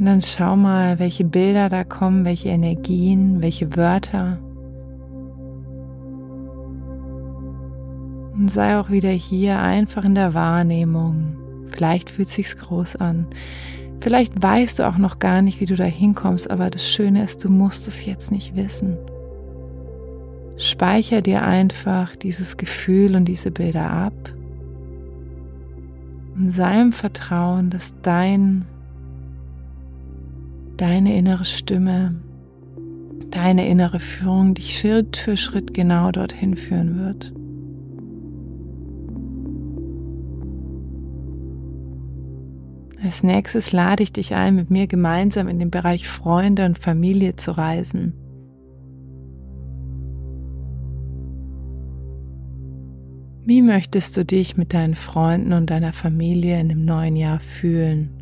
Und 0.00 0.06
dann 0.06 0.22
schau 0.22 0.56
mal, 0.56 0.98
welche 0.98 1.24
Bilder 1.24 1.68
da 1.68 1.84
kommen, 1.84 2.24
welche 2.24 2.48
Energien, 2.48 3.42
welche 3.42 3.76
Wörter. 3.76 4.38
Und 8.32 8.50
sei 8.50 8.78
auch 8.78 8.88
wieder 8.88 9.10
hier 9.10 9.60
einfach 9.60 10.02
in 10.02 10.14
der 10.14 10.32
Wahrnehmung. 10.32 11.36
Vielleicht 11.68 12.08
fühlt 12.08 12.30
sich's 12.30 12.56
groß 12.56 12.96
an. 12.96 13.26
Vielleicht 14.00 14.42
weißt 14.42 14.78
du 14.78 14.88
auch 14.88 14.96
noch 14.96 15.18
gar 15.18 15.42
nicht, 15.42 15.60
wie 15.60 15.66
du 15.66 15.76
da 15.76 15.84
hinkommst, 15.84 16.50
aber 16.50 16.70
das 16.70 16.88
Schöne 16.88 17.22
ist, 17.22 17.44
du 17.44 17.50
musst 17.50 17.86
es 17.86 18.06
jetzt 18.06 18.32
nicht 18.32 18.56
wissen. 18.56 18.96
Speicher 20.56 21.20
dir 21.20 21.42
einfach 21.42 22.16
dieses 22.16 22.56
Gefühl 22.56 23.16
und 23.16 23.26
diese 23.26 23.50
Bilder 23.50 23.90
ab 23.90 24.14
und 26.36 26.50
sei 26.52 26.80
im 26.80 26.92
Vertrauen, 26.92 27.68
dass 27.68 27.92
dein 28.00 28.64
deine 30.80 31.14
innere 31.14 31.44
Stimme, 31.44 32.14
deine 33.30 33.68
innere 33.68 34.00
Führung 34.00 34.54
dich 34.54 34.78
Schritt 34.78 35.18
für 35.18 35.36
Schritt 35.36 35.74
genau 35.74 36.10
dorthin 36.10 36.56
führen 36.56 36.98
wird. 36.98 37.34
Als 43.04 43.22
nächstes 43.22 43.72
lade 43.72 44.02
ich 44.02 44.12
dich 44.12 44.34
ein, 44.34 44.56
mit 44.56 44.70
mir 44.70 44.86
gemeinsam 44.86 45.48
in 45.48 45.58
den 45.58 45.70
Bereich 45.70 46.08
Freunde 46.08 46.64
und 46.64 46.78
Familie 46.78 47.36
zu 47.36 47.52
reisen. 47.52 48.14
Wie 53.44 53.60
möchtest 53.60 54.16
du 54.16 54.24
dich 54.24 54.56
mit 54.56 54.72
deinen 54.72 54.94
Freunden 54.94 55.52
und 55.52 55.68
deiner 55.68 55.92
Familie 55.92 56.58
in 56.58 56.70
dem 56.70 56.84
neuen 56.86 57.16
Jahr 57.16 57.40
fühlen? 57.40 58.19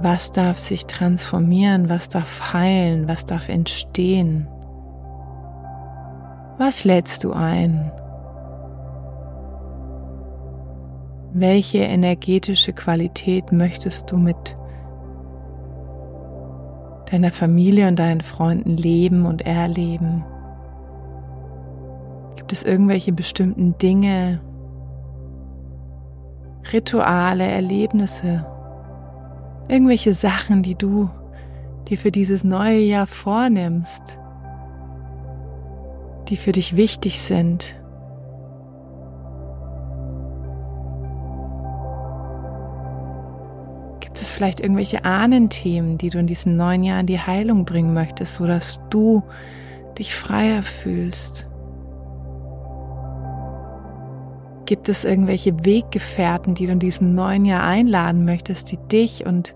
Was 0.00 0.30
darf 0.32 0.58
sich 0.58 0.86
transformieren? 0.86 1.88
Was 1.88 2.08
darf 2.08 2.52
heilen? 2.52 3.08
Was 3.08 3.24
darf 3.24 3.48
entstehen? 3.48 4.46
Was 6.58 6.84
lädst 6.84 7.24
du 7.24 7.32
ein? 7.32 7.90
Welche 11.32 11.78
energetische 11.78 12.72
Qualität 12.72 13.52
möchtest 13.52 14.10
du 14.10 14.16
mit 14.16 14.56
deiner 17.10 17.30
Familie 17.30 17.88
und 17.88 17.98
deinen 17.98 18.22
Freunden 18.22 18.76
leben 18.76 19.26
und 19.26 19.42
erleben? 19.42 20.24
Gibt 22.36 22.52
es 22.52 22.62
irgendwelche 22.62 23.12
bestimmten 23.12 23.76
Dinge, 23.78 24.40
Rituale, 26.72 27.44
Erlebnisse, 27.44 28.46
irgendwelche 29.68 30.14
Sachen, 30.14 30.62
die 30.62 30.74
du 30.74 31.10
dir 31.88 31.98
für 31.98 32.10
dieses 32.10 32.44
neue 32.44 32.80
Jahr 32.80 33.06
vornimmst, 33.06 34.18
die 36.28 36.36
für 36.36 36.52
dich 36.52 36.76
wichtig 36.76 37.20
sind. 37.20 37.76
Gibt 44.00 44.20
es 44.20 44.30
vielleicht 44.30 44.60
irgendwelche 44.60 45.04
Ahnenthemen, 45.04 45.98
die 45.98 46.10
du 46.10 46.18
in 46.18 46.26
diesem 46.26 46.56
neuen 46.56 46.82
Jahr 46.82 47.00
in 47.00 47.06
die 47.06 47.20
Heilung 47.20 47.64
bringen 47.64 47.94
möchtest, 47.94 48.36
sodass 48.36 48.80
du 48.90 49.22
dich 49.98 50.14
freier 50.14 50.62
fühlst? 50.62 51.46
Gibt 54.66 54.88
es 54.88 55.04
irgendwelche 55.04 55.64
Weggefährten, 55.64 56.54
die 56.54 56.66
du 56.66 56.72
in 56.72 56.80
diesem 56.80 57.14
neuen 57.14 57.44
Jahr 57.44 57.62
einladen 57.62 58.24
möchtest, 58.24 58.72
die 58.72 58.78
dich 58.90 59.24
und 59.24 59.54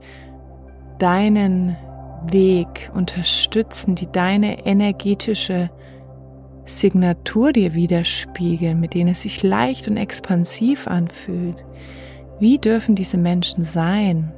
deinen 0.98 1.76
Weg 2.30 2.90
unterstützen, 2.94 3.96
die 3.96 4.10
deine 4.10 4.66
energetische 4.66 5.70
Signatur 6.64 7.52
dir 7.52 7.74
widerspiegeln, 7.74 8.78
mit 8.78 8.94
denen 8.94 9.10
es 9.10 9.22
sich 9.22 9.42
leicht 9.42 9.88
und 9.88 9.96
expansiv 9.96 10.86
anfühlt? 10.86 11.56
Wie 12.38 12.58
dürfen 12.58 12.94
diese 12.94 13.18
Menschen 13.18 13.64
sein? 13.64 14.32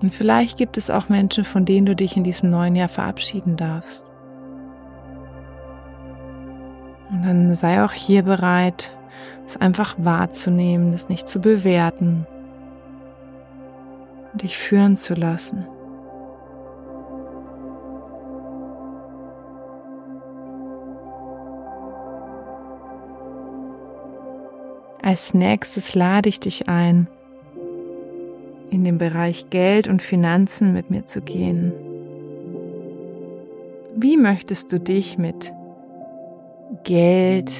Und 0.00 0.14
vielleicht 0.14 0.58
gibt 0.58 0.76
es 0.76 0.90
auch 0.90 1.08
Menschen, 1.08 1.44
von 1.44 1.64
denen 1.64 1.86
du 1.86 1.96
dich 1.96 2.16
in 2.16 2.24
diesem 2.24 2.50
neuen 2.50 2.76
Jahr 2.76 2.88
verabschieden 2.88 3.56
darfst. 3.56 4.12
Und 7.10 7.22
dann 7.24 7.54
sei 7.54 7.82
auch 7.84 7.92
hier 7.92 8.22
bereit, 8.22 8.94
es 9.46 9.56
einfach 9.56 9.96
wahrzunehmen, 9.98 10.92
es 10.92 11.08
nicht 11.08 11.28
zu 11.28 11.40
bewerten, 11.40 12.26
dich 14.34 14.56
führen 14.56 14.96
zu 14.96 15.14
lassen. 15.14 15.66
Als 25.00 25.32
nächstes 25.32 25.94
lade 25.94 26.28
ich 26.28 26.38
dich 26.38 26.68
ein, 26.68 27.08
in 28.70 28.84
den 28.84 28.98
Bereich 28.98 29.50
Geld 29.50 29.88
und 29.88 30.02
Finanzen 30.02 30.72
mit 30.72 30.90
mir 30.90 31.06
zu 31.06 31.20
gehen. 31.20 31.72
Wie 33.96 34.16
möchtest 34.16 34.72
du 34.72 34.78
dich 34.78 35.18
mit 35.18 35.52
Geld, 36.84 37.58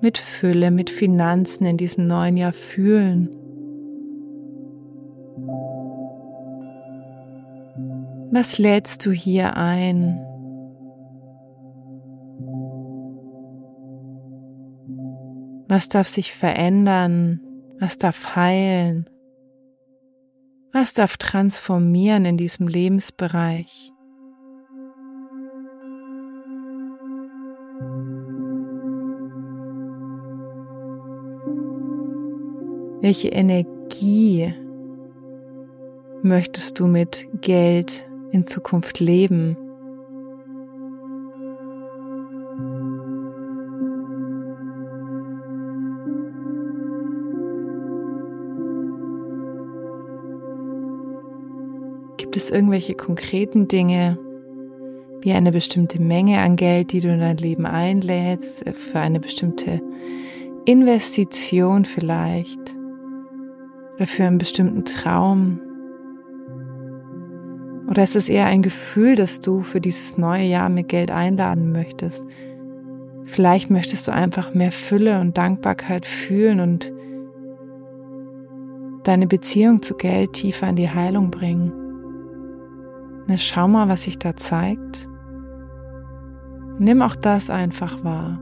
mit 0.00 0.18
Fülle, 0.18 0.70
mit 0.70 0.90
Finanzen 0.90 1.64
in 1.66 1.76
diesem 1.76 2.06
neuen 2.06 2.36
Jahr 2.36 2.52
fühlen? 2.52 3.28
Was 8.30 8.58
lädst 8.58 9.06
du 9.06 9.12
hier 9.12 9.56
ein? 9.56 10.20
Was 15.68 15.88
darf 15.88 16.06
sich 16.08 16.32
verändern? 16.32 17.40
Was 17.80 17.98
darf 17.98 18.36
heilen? 18.36 19.08
Was 20.76 20.92
darf 20.92 21.18
transformieren 21.18 22.24
in 22.24 22.36
diesem 22.36 22.66
Lebensbereich? 22.66 23.92
Welche 33.00 33.28
Energie 33.28 34.52
möchtest 36.24 36.80
du 36.80 36.88
mit 36.88 37.28
Geld 37.40 38.04
in 38.32 38.44
Zukunft 38.44 38.98
leben? 38.98 39.56
Gibt 52.34 52.46
es 52.46 52.50
irgendwelche 52.50 52.94
konkreten 52.94 53.68
Dinge, 53.68 54.18
wie 55.20 55.30
eine 55.30 55.52
bestimmte 55.52 56.02
Menge 56.02 56.40
an 56.40 56.56
Geld, 56.56 56.90
die 56.90 56.98
du 56.98 57.06
in 57.06 57.20
dein 57.20 57.36
Leben 57.36 57.64
einlädst, 57.64 58.68
für 58.70 58.98
eine 58.98 59.20
bestimmte 59.20 59.80
Investition 60.64 61.84
vielleicht 61.84 62.58
oder 63.94 64.08
für 64.08 64.24
einen 64.24 64.38
bestimmten 64.38 64.84
Traum? 64.84 65.60
Oder 67.88 68.02
ist 68.02 68.16
es 68.16 68.28
eher 68.28 68.46
ein 68.46 68.62
Gefühl, 68.62 69.14
das 69.14 69.40
du 69.40 69.60
für 69.60 69.80
dieses 69.80 70.18
neue 70.18 70.46
Jahr 70.46 70.70
mit 70.70 70.88
Geld 70.88 71.12
einladen 71.12 71.70
möchtest? 71.70 72.26
Vielleicht 73.26 73.70
möchtest 73.70 74.08
du 74.08 74.12
einfach 74.12 74.54
mehr 74.54 74.72
Fülle 74.72 75.20
und 75.20 75.38
Dankbarkeit 75.38 76.04
fühlen 76.04 76.58
und 76.58 76.92
deine 79.04 79.28
Beziehung 79.28 79.82
zu 79.82 79.94
Geld 79.94 80.32
tiefer 80.32 80.70
in 80.70 80.74
die 80.74 80.90
Heilung 80.90 81.30
bringen. 81.30 81.83
Na, 83.26 83.36
schau 83.38 83.68
mal, 83.68 83.88
was 83.88 84.02
sich 84.02 84.18
da 84.18 84.36
zeigt. 84.36 85.08
Nimm 86.78 87.02
auch 87.02 87.16
das 87.16 87.50
einfach 87.50 88.04
wahr. 88.04 88.38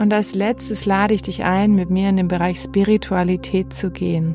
Und 0.00 0.14
als 0.14 0.34
letztes 0.34 0.86
lade 0.86 1.12
ich 1.12 1.20
dich 1.20 1.44
ein, 1.44 1.74
mit 1.74 1.90
mir 1.90 2.08
in 2.08 2.16
den 2.16 2.28
Bereich 2.28 2.58
Spiritualität 2.58 3.72
zu 3.74 3.90
gehen. 3.90 4.34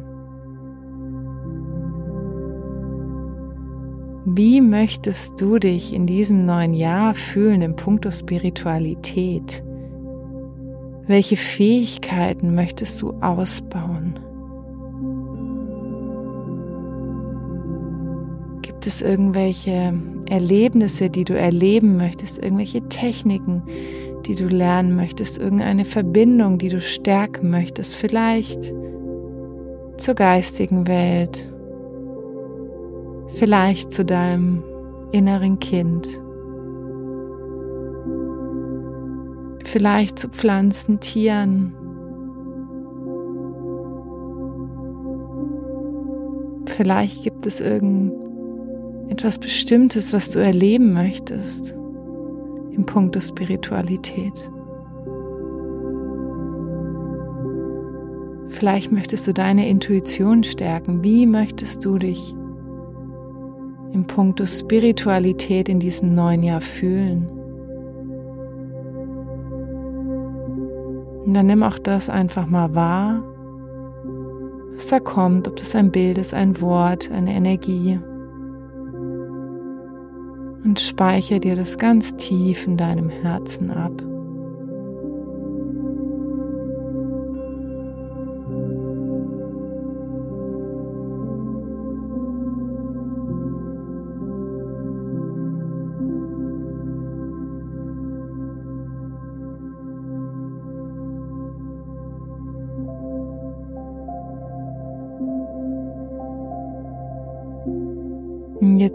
Wie 4.27 4.61
möchtest 4.61 5.41
du 5.41 5.57
dich 5.57 5.91
in 5.91 6.05
diesem 6.05 6.45
neuen 6.45 6.75
Jahr 6.75 7.15
fühlen 7.15 7.63
im 7.63 7.75
Punkto 7.75 8.11
Spiritualität? 8.11 9.63
Welche 11.07 11.37
Fähigkeiten 11.37 12.55
möchtest 12.55 12.99
du 13.01 13.11
ausbauen? 13.21 14.19
Gibt 18.63 18.87
es 18.87 19.03
irgendwelche 19.03 19.93
Erlebnisse, 20.27 21.11
die 21.11 21.23
du 21.23 21.37
erleben 21.37 21.95
möchtest, 21.97 22.43
irgendwelche 22.43 22.81
Techniken, 22.89 23.61
die 24.25 24.33
du 24.33 24.47
lernen 24.47 24.95
möchtest, 24.95 25.37
irgendeine 25.37 25.85
Verbindung, 25.85 26.57
die 26.57 26.69
du 26.69 26.81
stärken 26.81 27.51
möchtest, 27.51 27.93
vielleicht 27.93 28.73
zur 29.97 30.15
geistigen 30.15 30.87
Welt, 30.87 31.47
vielleicht 33.35 33.93
zu 33.93 34.03
deinem 34.03 34.63
inneren 35.11 35.59
Kind? 35.59 36.07
Vielleicht 39.75 40.17
zu 40.17 40.29
Pflanzen, 40.29 41.01
Tieren. 41.01 41.73
Vielleicht 46.65 47.23
gibt 47.23 47.45
es 47.45 47.59
irgendetwas 47.59 49.37
Bestimmtes, 49.37 50.13
was 50.13 50.31
du 50.31 50.39
erleben 50.39 50.93
möchtest 50.93 51.75
im 52.71 52.85
Punkt 52.85 53.15
der 53.15 53.21
Spiritualität. 53.21 54.49
Vielleicht 58.47 58.93
möchtest 58.93 59.27
du 59.27 59.33
deine 59.33 59.67
Intuition 59.67 60.45
stärken. 60.45 61.03
Wie 61.03 61.25
möchtest 61.25 61.83
du 61.83 61.97
dich 61.97 62.33
im 63.91 64.05
Punkt 64.07 64.39
der 64.39 64.47
Spiritualität 64.47 65.67
in 65.67 65.81
diesem 65.81 66.15
neuen 66.15 66.43
Jahr 66.43 66.61
fühlen? 66.61 67.34
Und 71.25 71.33
dann 71.33 71.47
nimm 71.47 71.63
auch 71.63 71.79
das 71.79 72.09
einfach 72.09 72.45
mal 72.45 72.75
wahr, 72.75 73.23
was 74.75 74.87
da 74.87 74.99
kommt, 74.99 75.47
ob 75.47 75.55
das 75.55 75.75
ein 75.75 75.91
Bild 75.91 76.17
ist, 76.17 76.33
ein 76.33 76.61
Wort, 76.61 77.09
eine 77.11 77.33
Energie. 77.33 77.99
Und 80.63 80.79
speichere 80.79 81.39
dir 81.39 81.55
das 81.55 81.77
ganz 81.77 82.15
tief 82.17 82.67
in 82.67 82.77
deinem 82.77 83.09
Herzen 83.09 83.71
ab. 83.71 83.91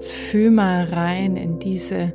jetzt 0.00 0.12
fühl 0.12 0.50
mal 0.50 0.84
rein 0.84 1.36
in 1.36 1.58
diese 1.58 2.14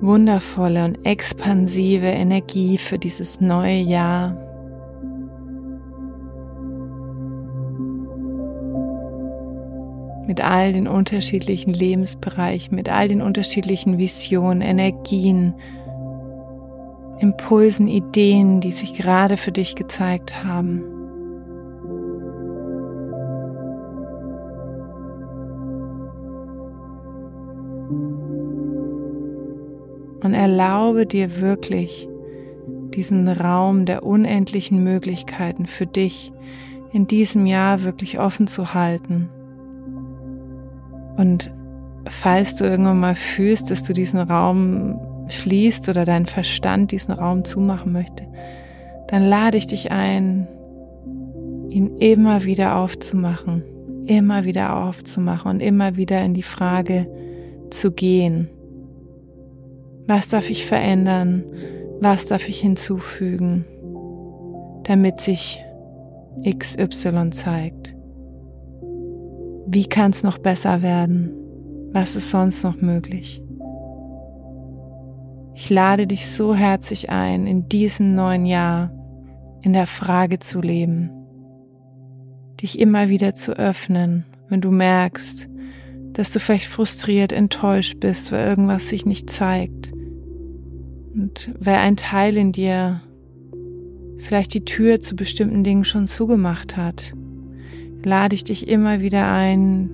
wundervolle 0.00 0.84
und 0.84 1.06
expansive 1.06 2.08
Energie 2.08 2.76
für 2.76 2.98
dieses 2.98 3.40
neue 3.40 3.76
Jahr. 3.76 4.36
Mit 10.26 10.42
all 10.42 10.72
den 10.72 10.88
unterschiedlichen 10.88 11.72
Lebensbereichen, 11.72 12.74
mit 12.74 12.88
all 12.88 13.06
den 13.06 13.22
unterschiedlichen 13.22 13.96
Visionen, 13.96 14.60
Energien, 14.60 15.54
Impulsen, 17.20 17.86
Ideen, 17.86 18.60
die 18.60 18.72
sich 18.72 18.94
gerade 18.94 19.36
für 19.36 19.52
dich 19.52 19.76
gezeigt 19.76 20.42
haben. 20.42 20.93
Und 30.24 30.32
erlaube 30.32 31.04
dir 31.06 31.40
wirklich 31.40 32.08
diesen 32.94 33.28
Raum 33.28 33.84
der 33.84 34.04
unendlichen 34.04 34.82
Möglichkeiten 34.82 35.66
für 35.66 35.86
dich 35.86 36.32
in 36.92 37.06
diesem 37.06 37.44
Jahr 37.44 37.82
wirklich 37.82 38.18
offen 38.18 38.46
zu 38.46 38.72
halten. 38.72 39.28
Und 41.18 41.52
falls 42.08 42.56
du 42.56 42.64
irgendwann 42.64 43.00
mal 43.00 43.14
fühlst, 43.14 43.70
dass 43.70 43.82
du 43.82 43.92
diesen 43.92 44.18
Raum 44.18 44.98
schließt 45.28 45.88
oder 45.90 46.06
dein 46.06 46.24
Verstand 46.24 46.92
diesen 46.92 47.12
Raum 47.12 47.44
zumachen 47.44 47.92
möchte, 47.92 48.26
dann 49.08 49.24
lade 49.24 49.58
ich 49.58 49.66
dich 49.66 49.92
ein, 49.92 50.48
ihn 51.68 51.98
immer 51.98 52.44
wieder 52.44 52.76
aufzumachen, 52.76 53.62
immer 54.06 54.44
wieder 54.44 54.84
aufzumachen 54.84 55.50
und 55.50 55.60
immer 55.60 55.96
wieder 55.96 56.24
in 56.24 56.32
die 56.32 56.42
Frage 56.42 57.06
zu 57.70 57.92
gehen. 57.92 58.48
Was 60.06 60.28
darf 60.28 60.50
ich 60.50 60.66
verändern? 60.66 61.44
Was 62.00 62.26
darf 62.26 62.48
ich 62.48 62.60
hinzufügen, 62.60 63.64
damit 64.84 65.20
sich 65.20 65.64
XY 66.46 67.30
zeigt? 67.30 67.96
Wie 69.66 69.86
kann 69.86 70.10
es 70.10 70.22
noch 70.22 70.38
besser 70.38 70.82
werden? 70.82 71.32
Was 71.92 72.16
ist 72.16 72.30
sonst 72.30 72.62
noch 72.64 72.80
möglich? 72.80 73.42
Ich 75.54 75.70
lade 75.70 76.06
dich 76.06 76.26
so 76.26 76.54
herzlich 76.54 77.10
ein, 77.10 77.46
in 77.46 77.68
diesem 77.68 78.14
neuen 78.14 78.44
Jahr 78.44 78.90
in 79.62 79.72
der 79.72 79.86
Frage 79.86 80.38
zu 80.38 80.60
leben, 80.60 81.10
dich 82.60 82.78
immer 82.78 83.08
wieder 83.08 83.34
zu 83.34 83.56
öffnen, 83.56 84.26
wenn 84.48 84.60
du 84.60 84.70
merkst, 84.70 85.48
dass 86.12 86.32
du 86.32 86.40
vielleicht 86.40 86.66
frustriert, 86.66 87.32
enttäuscht 87.32 88.00
bist, 88.00 88.32
weil 88.32 88.46
irgendwas 88.46 88.88
sich 88.88 89.06
nicht 89.06 89.30
zeigt. 89.30 89.93
Und 91.14 91.52
weil 91.60 91.76
ein 91.76 91.96
Teil 91.96 92.36
in 92.36 92.52
dir 92.52 93.00
vielleicht 94.18 94.54
die 94.54 94.64
Tür 94.64 95.00
zu 95.00 95.14
bestimmten 95.16 95.62
Dingen 95.64 95.84
schon 95.84 96.06
zugemacht 96.06 96.76
hat, 96.76 97.14
lade 98.02 98.34
ich 98.34 98.44
dich 98.44 98.68
immer 98.68 99.00
wieder 99.00 99.30
ein, 99.30 99.90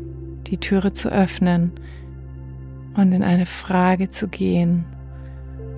die 0.46 0.58
Türe 0.58 0.92
zu 0.92 1.10
öffnen 1.10 1.72
und 2.94 3.12
in 3.12 3.22
eine 3.22 3.46
Frage 3.46 4.10
zu 4.10 4.28
gehen 4.28 4.84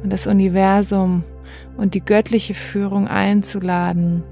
und 0.03 0.13
das 0.13 0.27
Universum 0.27 1.25
und 1.77 1.95
die 1.95 2.05
göttliche 2.05 2.55
Führung 2.55 3.09
einzuladen, 3.09 4.23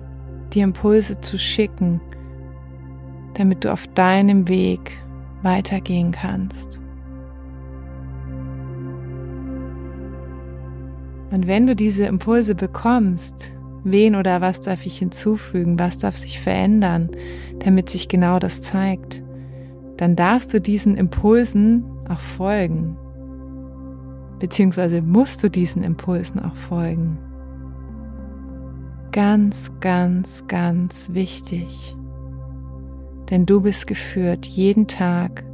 die 0.53 0.61
Impulse 0.61 1.21
zu 1.21 1.39
schicken, 1.39 2.01
damit 3.35 3.65
du 3.65 3.73
auf 3.73 3.87
deinem 3.89 4.49
Weg 4.49 4.93
weitergehen 5.43 6.13
kannst. 6.13 6.80
Und 11.31 11.47
wenn 11.47 11.67
du 11.67 11.77
diese 11.77 12.07
Impulse 12.07 12.55
bekommst, 12.55 13.53
wen 13.85 14.17
oder 14.17 14.41
was 14.41 14.61
darf 14.61 14.85
ich 14.85 14.99
hinzufügen, 14.99 15.79
was 15.79 15.99
darf 15.99 16.17
sich 16.17 16.41
verändern, 16.41 17.11
damit 17.61 17.89
sich 17.89 18.09
genau 18.09 18.39
das 18.39 18.63
zeigt, 18.63 19.23
dann 19.97 20.17
darfst 20.17 20.53
du 20.53 20.61
diesen 20.61 20.97
Impulsen 20.97 21.85
auch 22.09 22.21
folgen 22.21 22.97
beziehungsweise 24.41 25.03
musst 25.03 25.45
du 25.45 25.49
diesen 25.49 25.85
Impulsen 25.85 26.41
auch 26.41 26.57
folgen. 26.57 27.19
Ganz, 29.13 29.71
ganz, 29.81 30.47
ganz 30.49 31.11
wichtig. 31.13 31.97
Denn 33.29 33.47
du 33.47 33.61
bist 33.61 33.87
geführt 33.87 34.47
jeden 34.47 34.89
Tag, 34.89 35.45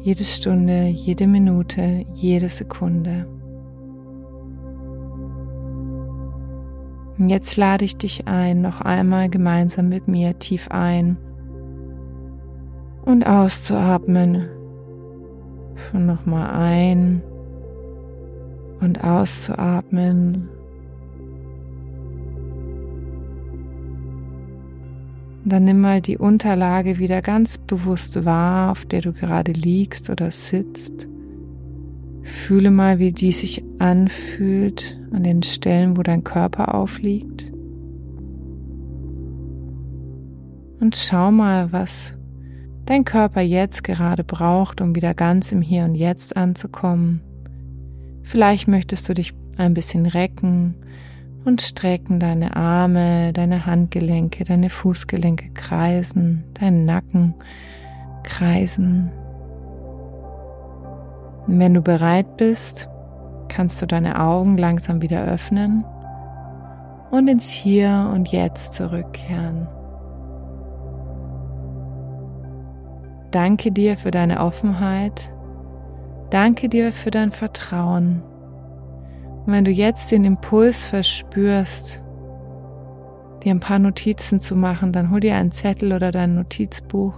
jede 0.00 0.24
Stunde, 0.24 0.86
jede 0.86 1.26
Minute, 1.26 2.06
jede 2.14 2.48
Sekunde. 2.48 3.26
Jetzt 7.18 7.56
lade 7.56 7.84
ich 7.84 7.96
dich 7.96 8.26
ein, 8.26 8.60
noch 8.60 8.80
einmal 8.80 9.28
gemeinsam 9.28 9.88
mit 9.88 10.08
mir 10.08 10.38
tief 10.38 10.68
ein 10.70 11.16
und 13.04 13.26
auszuatmen. 13.26 14.48
Und 15.92 16.06
nochmal 16.06 16.50
ein 16.50 17.22
und 18.80 19.02
auszuatmen. 19.02 20.48
Dann 25.44 25.64
nimm 25.64 25.80
mal 25.80 26.00
die 26.00 26.16
Unterlage 26.16 26.98
wieder 26.98 27.20
ganz 27.20 27.58
bewusst 27.58 28.24
wahr, 28.24 28.72
auf 28.72 28.86
der 28.86 29.02
du 29.02 29.12
gerade 29.12 29.52
liegst 29.52 30.08
oder 30.08 30.30
sitzt. 30.30 31.06
Fühle 32.24 32.70
mal, 32.70 32.98
wie 32.98 33.12
die 33.12 33.32
sich 33.32 33.62
anfühlt 33.78 34.98
an 35.12 35.22
den 35.22 35.42
Stellen, 35.42 35.96
wo 35.96 36.02
dein 36.02 36.24
Körper 36.24 36.74
aufliegt. 36.74 37.52
Und 40.80 40.96
schau 40.96 41.30
mal, 41.30 41.70
was 41.72 42.14
dein 42.86 43.04
Körper 43.04 43.40
jetzt 43.40 43.84
gerade 43.84 44.24
braucht, 44.24 44.80
um 44.80 44.94
wieder 44.94 45.14
ganz 45.14 45.52
im 45.52 45.62
Hier 45.62 45.84
und 45.84 45.94
Jetzt 45.94 46.36
anzukommen. 46.36 47.20
Vielleicht 48.22 48.68
möchtest 48.68 49.08
du 49.08 49.14
dich 49.14 49.34
ein 49.56 49.74
bisschen 49.74 50.06
recken 50.06 50.74
und 51.44 51.60
strecken, 51.62 52.20
deine 52.20 52.56
Arme, 52.56 53.32
deine 53.32 53.66
Handgelenke, 53.66 54.44
deine 54.44 54.70
Fußgelenke 54.70 55.50
kreisen, 55.50 56.44
deinen 56.54 56.86
Nacken 56.86 57.34
kreisen. 58.22 59.10
Und 61.46 61.58
wenn 61.58 61.74
du 61.74 61.82
bereit 61.82 62.36
bist, 62.36 62.88
kannst 63.48 63.80
du 63.80 63.86
deine 63.86 64.20
Augen 64.20 64.56
langsam 64.56 65.02
wieder 65.02 65.24
öffnen 65.24 65.84
und 67.10 67.28
ins 67.28 67.50
Hier 67.50 68.10
und 68.12 68.28
Jetzt 68.32 68.74
zurückkehren. 68.74 69.68
Danke 73.30 73.72
dir 73.72 73.96
für 73.96 74.10
deine 74.10 74.40
Offenheit 74.40 75.34
Danke 76.34 76.68
dir 76.68 76.90
für 76.90 77.12
dein 77.12 77.30
Vertrauen. 77.30 78.20
Und 79.46 79.52
wenn 79.52 79.64
du 79.64 79.70
jetzt 79.70 80.10
den 80.10 80.24
Impuls 80.24 80.84
verspürst, 80.84 82.02
dir 83.44 83.54
ein 83.54 83.60
paar 83.60 83.78
Notizen 83.78 84.40
zu 84.40 84.56
machen, 84.56 84.90
dann 84.90 85.12
hol 85.12 85.20
dir 85.20 85.36
einen 85.36 85.52
Zettel 85.52 85.92
oder 85.92 86.10
dein 86.10 86.34
Notizbuch 86.34 87.14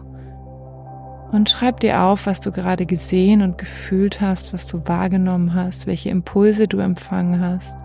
und 1.32 1.50
schreib 1.50 1.80
dir 1.80 2.02
auf, 2.02 2.26
was 2.26 2.40
du 2.40 2.52
gerade 2.52 2.86
gesehen 2.86 3.42
und 3.42 3.58
gefühlt 3.58 4.20
hast, 4.20 4.52
was 4.52 4.66
du 4.66 4.86
wahrgenommen 4.86 5.54
hast, 5.54 5.86
welche 5.86 6.10
Impulse 6.10 6.68
du 6.68 6.78
empfangen 6.78 7.40
hast. 7.40 7.76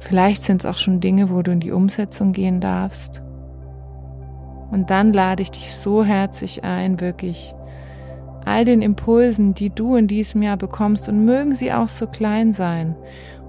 Vielleicht 0.00 0.42
sind 0.42 0.62
es 0.62 0.66
auch 0.66 0.78
schon 0.78 1.00
Dinge, 1.00 1.30
wo 1.30 1.42
du 1.42 1.52
in 1.52 1.60
die 1.60 1.70
Umsetzung 1.70 2.32
gehen 2.32 2.60
darfst. 2.60 3.22
Und 4.70 4.90
dann 4.90 5.12
lade 5.12 5.42
ich 5.42 5.50
dich 5.50 5.74
so 5.74 6.02
herzlich 6.04 6.64
ein, 6.64 7.00
wirklich 7.00 7.54
all 8.44 8.64
den 8.64 8.82
Impulsen, 8.82 9.54
die 9.54 9.70
du 9.70 9.96
in 9.96 10.08
diesem 10.08 10.42
Jahr 10.42 10.56
bekommst 10.56 11.08
und 11.08 11.24
mögen 11.24 11.54
sie 11.54 11.72
auch 11.72 11.88
so 11.88 12.06
klein 12.06 12.52
sein 12.52 12.96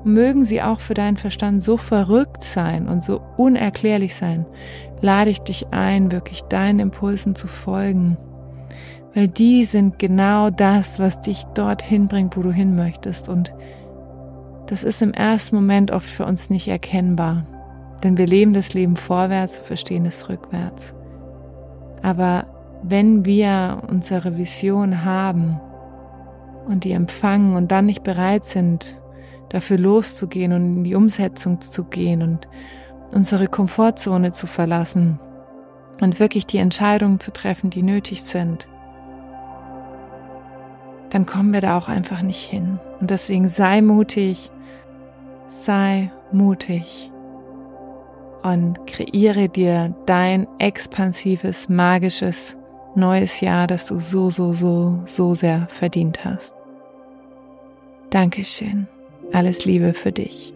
und 0.04 0.14
mögen 0.14 0.44
sie 0.44 0.62
auch 0.62 0.80
für 0.80 0.94
deinen 0.94 1.18
Verstand 1.18 1.64
so 1.64 1.78
verrückt 1.78 2.44
sein 2.44 2.88
und 2.88 3.04
so 3.04 3.22
unerklärlich 3.38 4.16
sein, 4.16 4.46
lade 5.04 5.30
ich 5.30 5.42
dich 5.42 5.68
ein, 5.72 6.12
wirklich 6.12 6.44
deinen 6.44 6.80
Impulsen 6.80 7.36
zu 7.36 7.48
folgen, 7.48 8.18
weil 9.14 9.28
die 9.28 9.66
sind 9.66 10.00
genau 10.00 10.50
das, 10.50 10.98
was 10.98 11.22
dich 11.22 11.44
dorthin 11.54 12.08
bringt, 12.08 12.38
wo 12.38 12.42
du 12.42 12.52
hin 12.52 12.76
möchtest. 12.76 13.28
Und 13.30 13.54
das 14.68 14.84
ist 14.84 15.02
im 15.02 15.14
ersten 15.14 15.58
Moment 15.58 15.92
oft 15.92 16.08
für 16.08 16.26
uns 16.26 16.50
nicht 16.50 16.70
erkennbar, 16.70 17.46
denn 18.02 18.18
wir 18.18 18.26
leben 18.26 18.54
das 18.54 18.74
Leben 18.74 18.96
vorwärts, 18.96 19.60
verstehen 19.60 20.06
es 20.06 20.30
rückwärts. 20.30 20.94
Aber 22.02 22.46
wenn 22.82 23.26
wir 23.26 23.84
unsere 23.90 24.38
Vision 24.38 25.04
haben 25.04 25.60
und 26.66 26.86
die 26.86 26.94
empfangen 26.94 27.56
und 27.56 27.72
dann 27.72 27.86
nicht 27.88 28.04
bereit 28.04 28.46
sind, 28.46 28.98
dafür 29.50 29.78
loszugehen 29.78 30.54
und 30.54 30.78
in 30.78 30.84
die 30.86 30.96
Umsetzung 30.96 31.60
zu 31.60 31.84
gehen 31.84 32.22
und 32.22 32.48
unsere 33.14 33.48
Komfortzone 33.48 34.32
zu 34.32 34.48
verlassen 34.48 35.20
und 36.02 36.20
wirklich 36.20 36.46
die 36.46 36.58
Entscheidungen 36.58 37.20
zu 37.20 37.32
treffen, 37.32 37.70
die 37.70 37.84
nötig 37.84 38.24
sind, 38.24 38.68
dann 41.10 41.26
kommen 41.26 41.54
wir 41.54 41.62
da 41.62 41.78
auch 41.78 41.90
einfach 41.90 42.24
nicht 42.24 42.44
hin. 42.44 42.80
Und 43.00 43.12
deswegen 43.12 43.48
sei 43.48 43.82
mutig, 43.82 44.50
sei 45.50 46.12
mutig 46.32 47.12
und 48.42 48.86
kreiere 48.88 49.48
dir 49.48 49.94
dein 50.06 50.48
expansives, 50.58 51.70
magisches 51.70 52.58
neues 52.96 53.42
Jahr, 53.42 53.68
das 53.68 53.86
du 53.86 54.00
so, 54.00 54.30
so, 54.30 54.54
so, 54.54 55.02
so 55.06 55.36
sehr 55.36 55.68
verdient 55.70 56.26
hast. 56.26 56.54
Dankeschön. 58.10 58.88
Alles 59.32 59.66
Liebe 59.66 59.94
für 59.94 60.12
dich. 60.12 60.53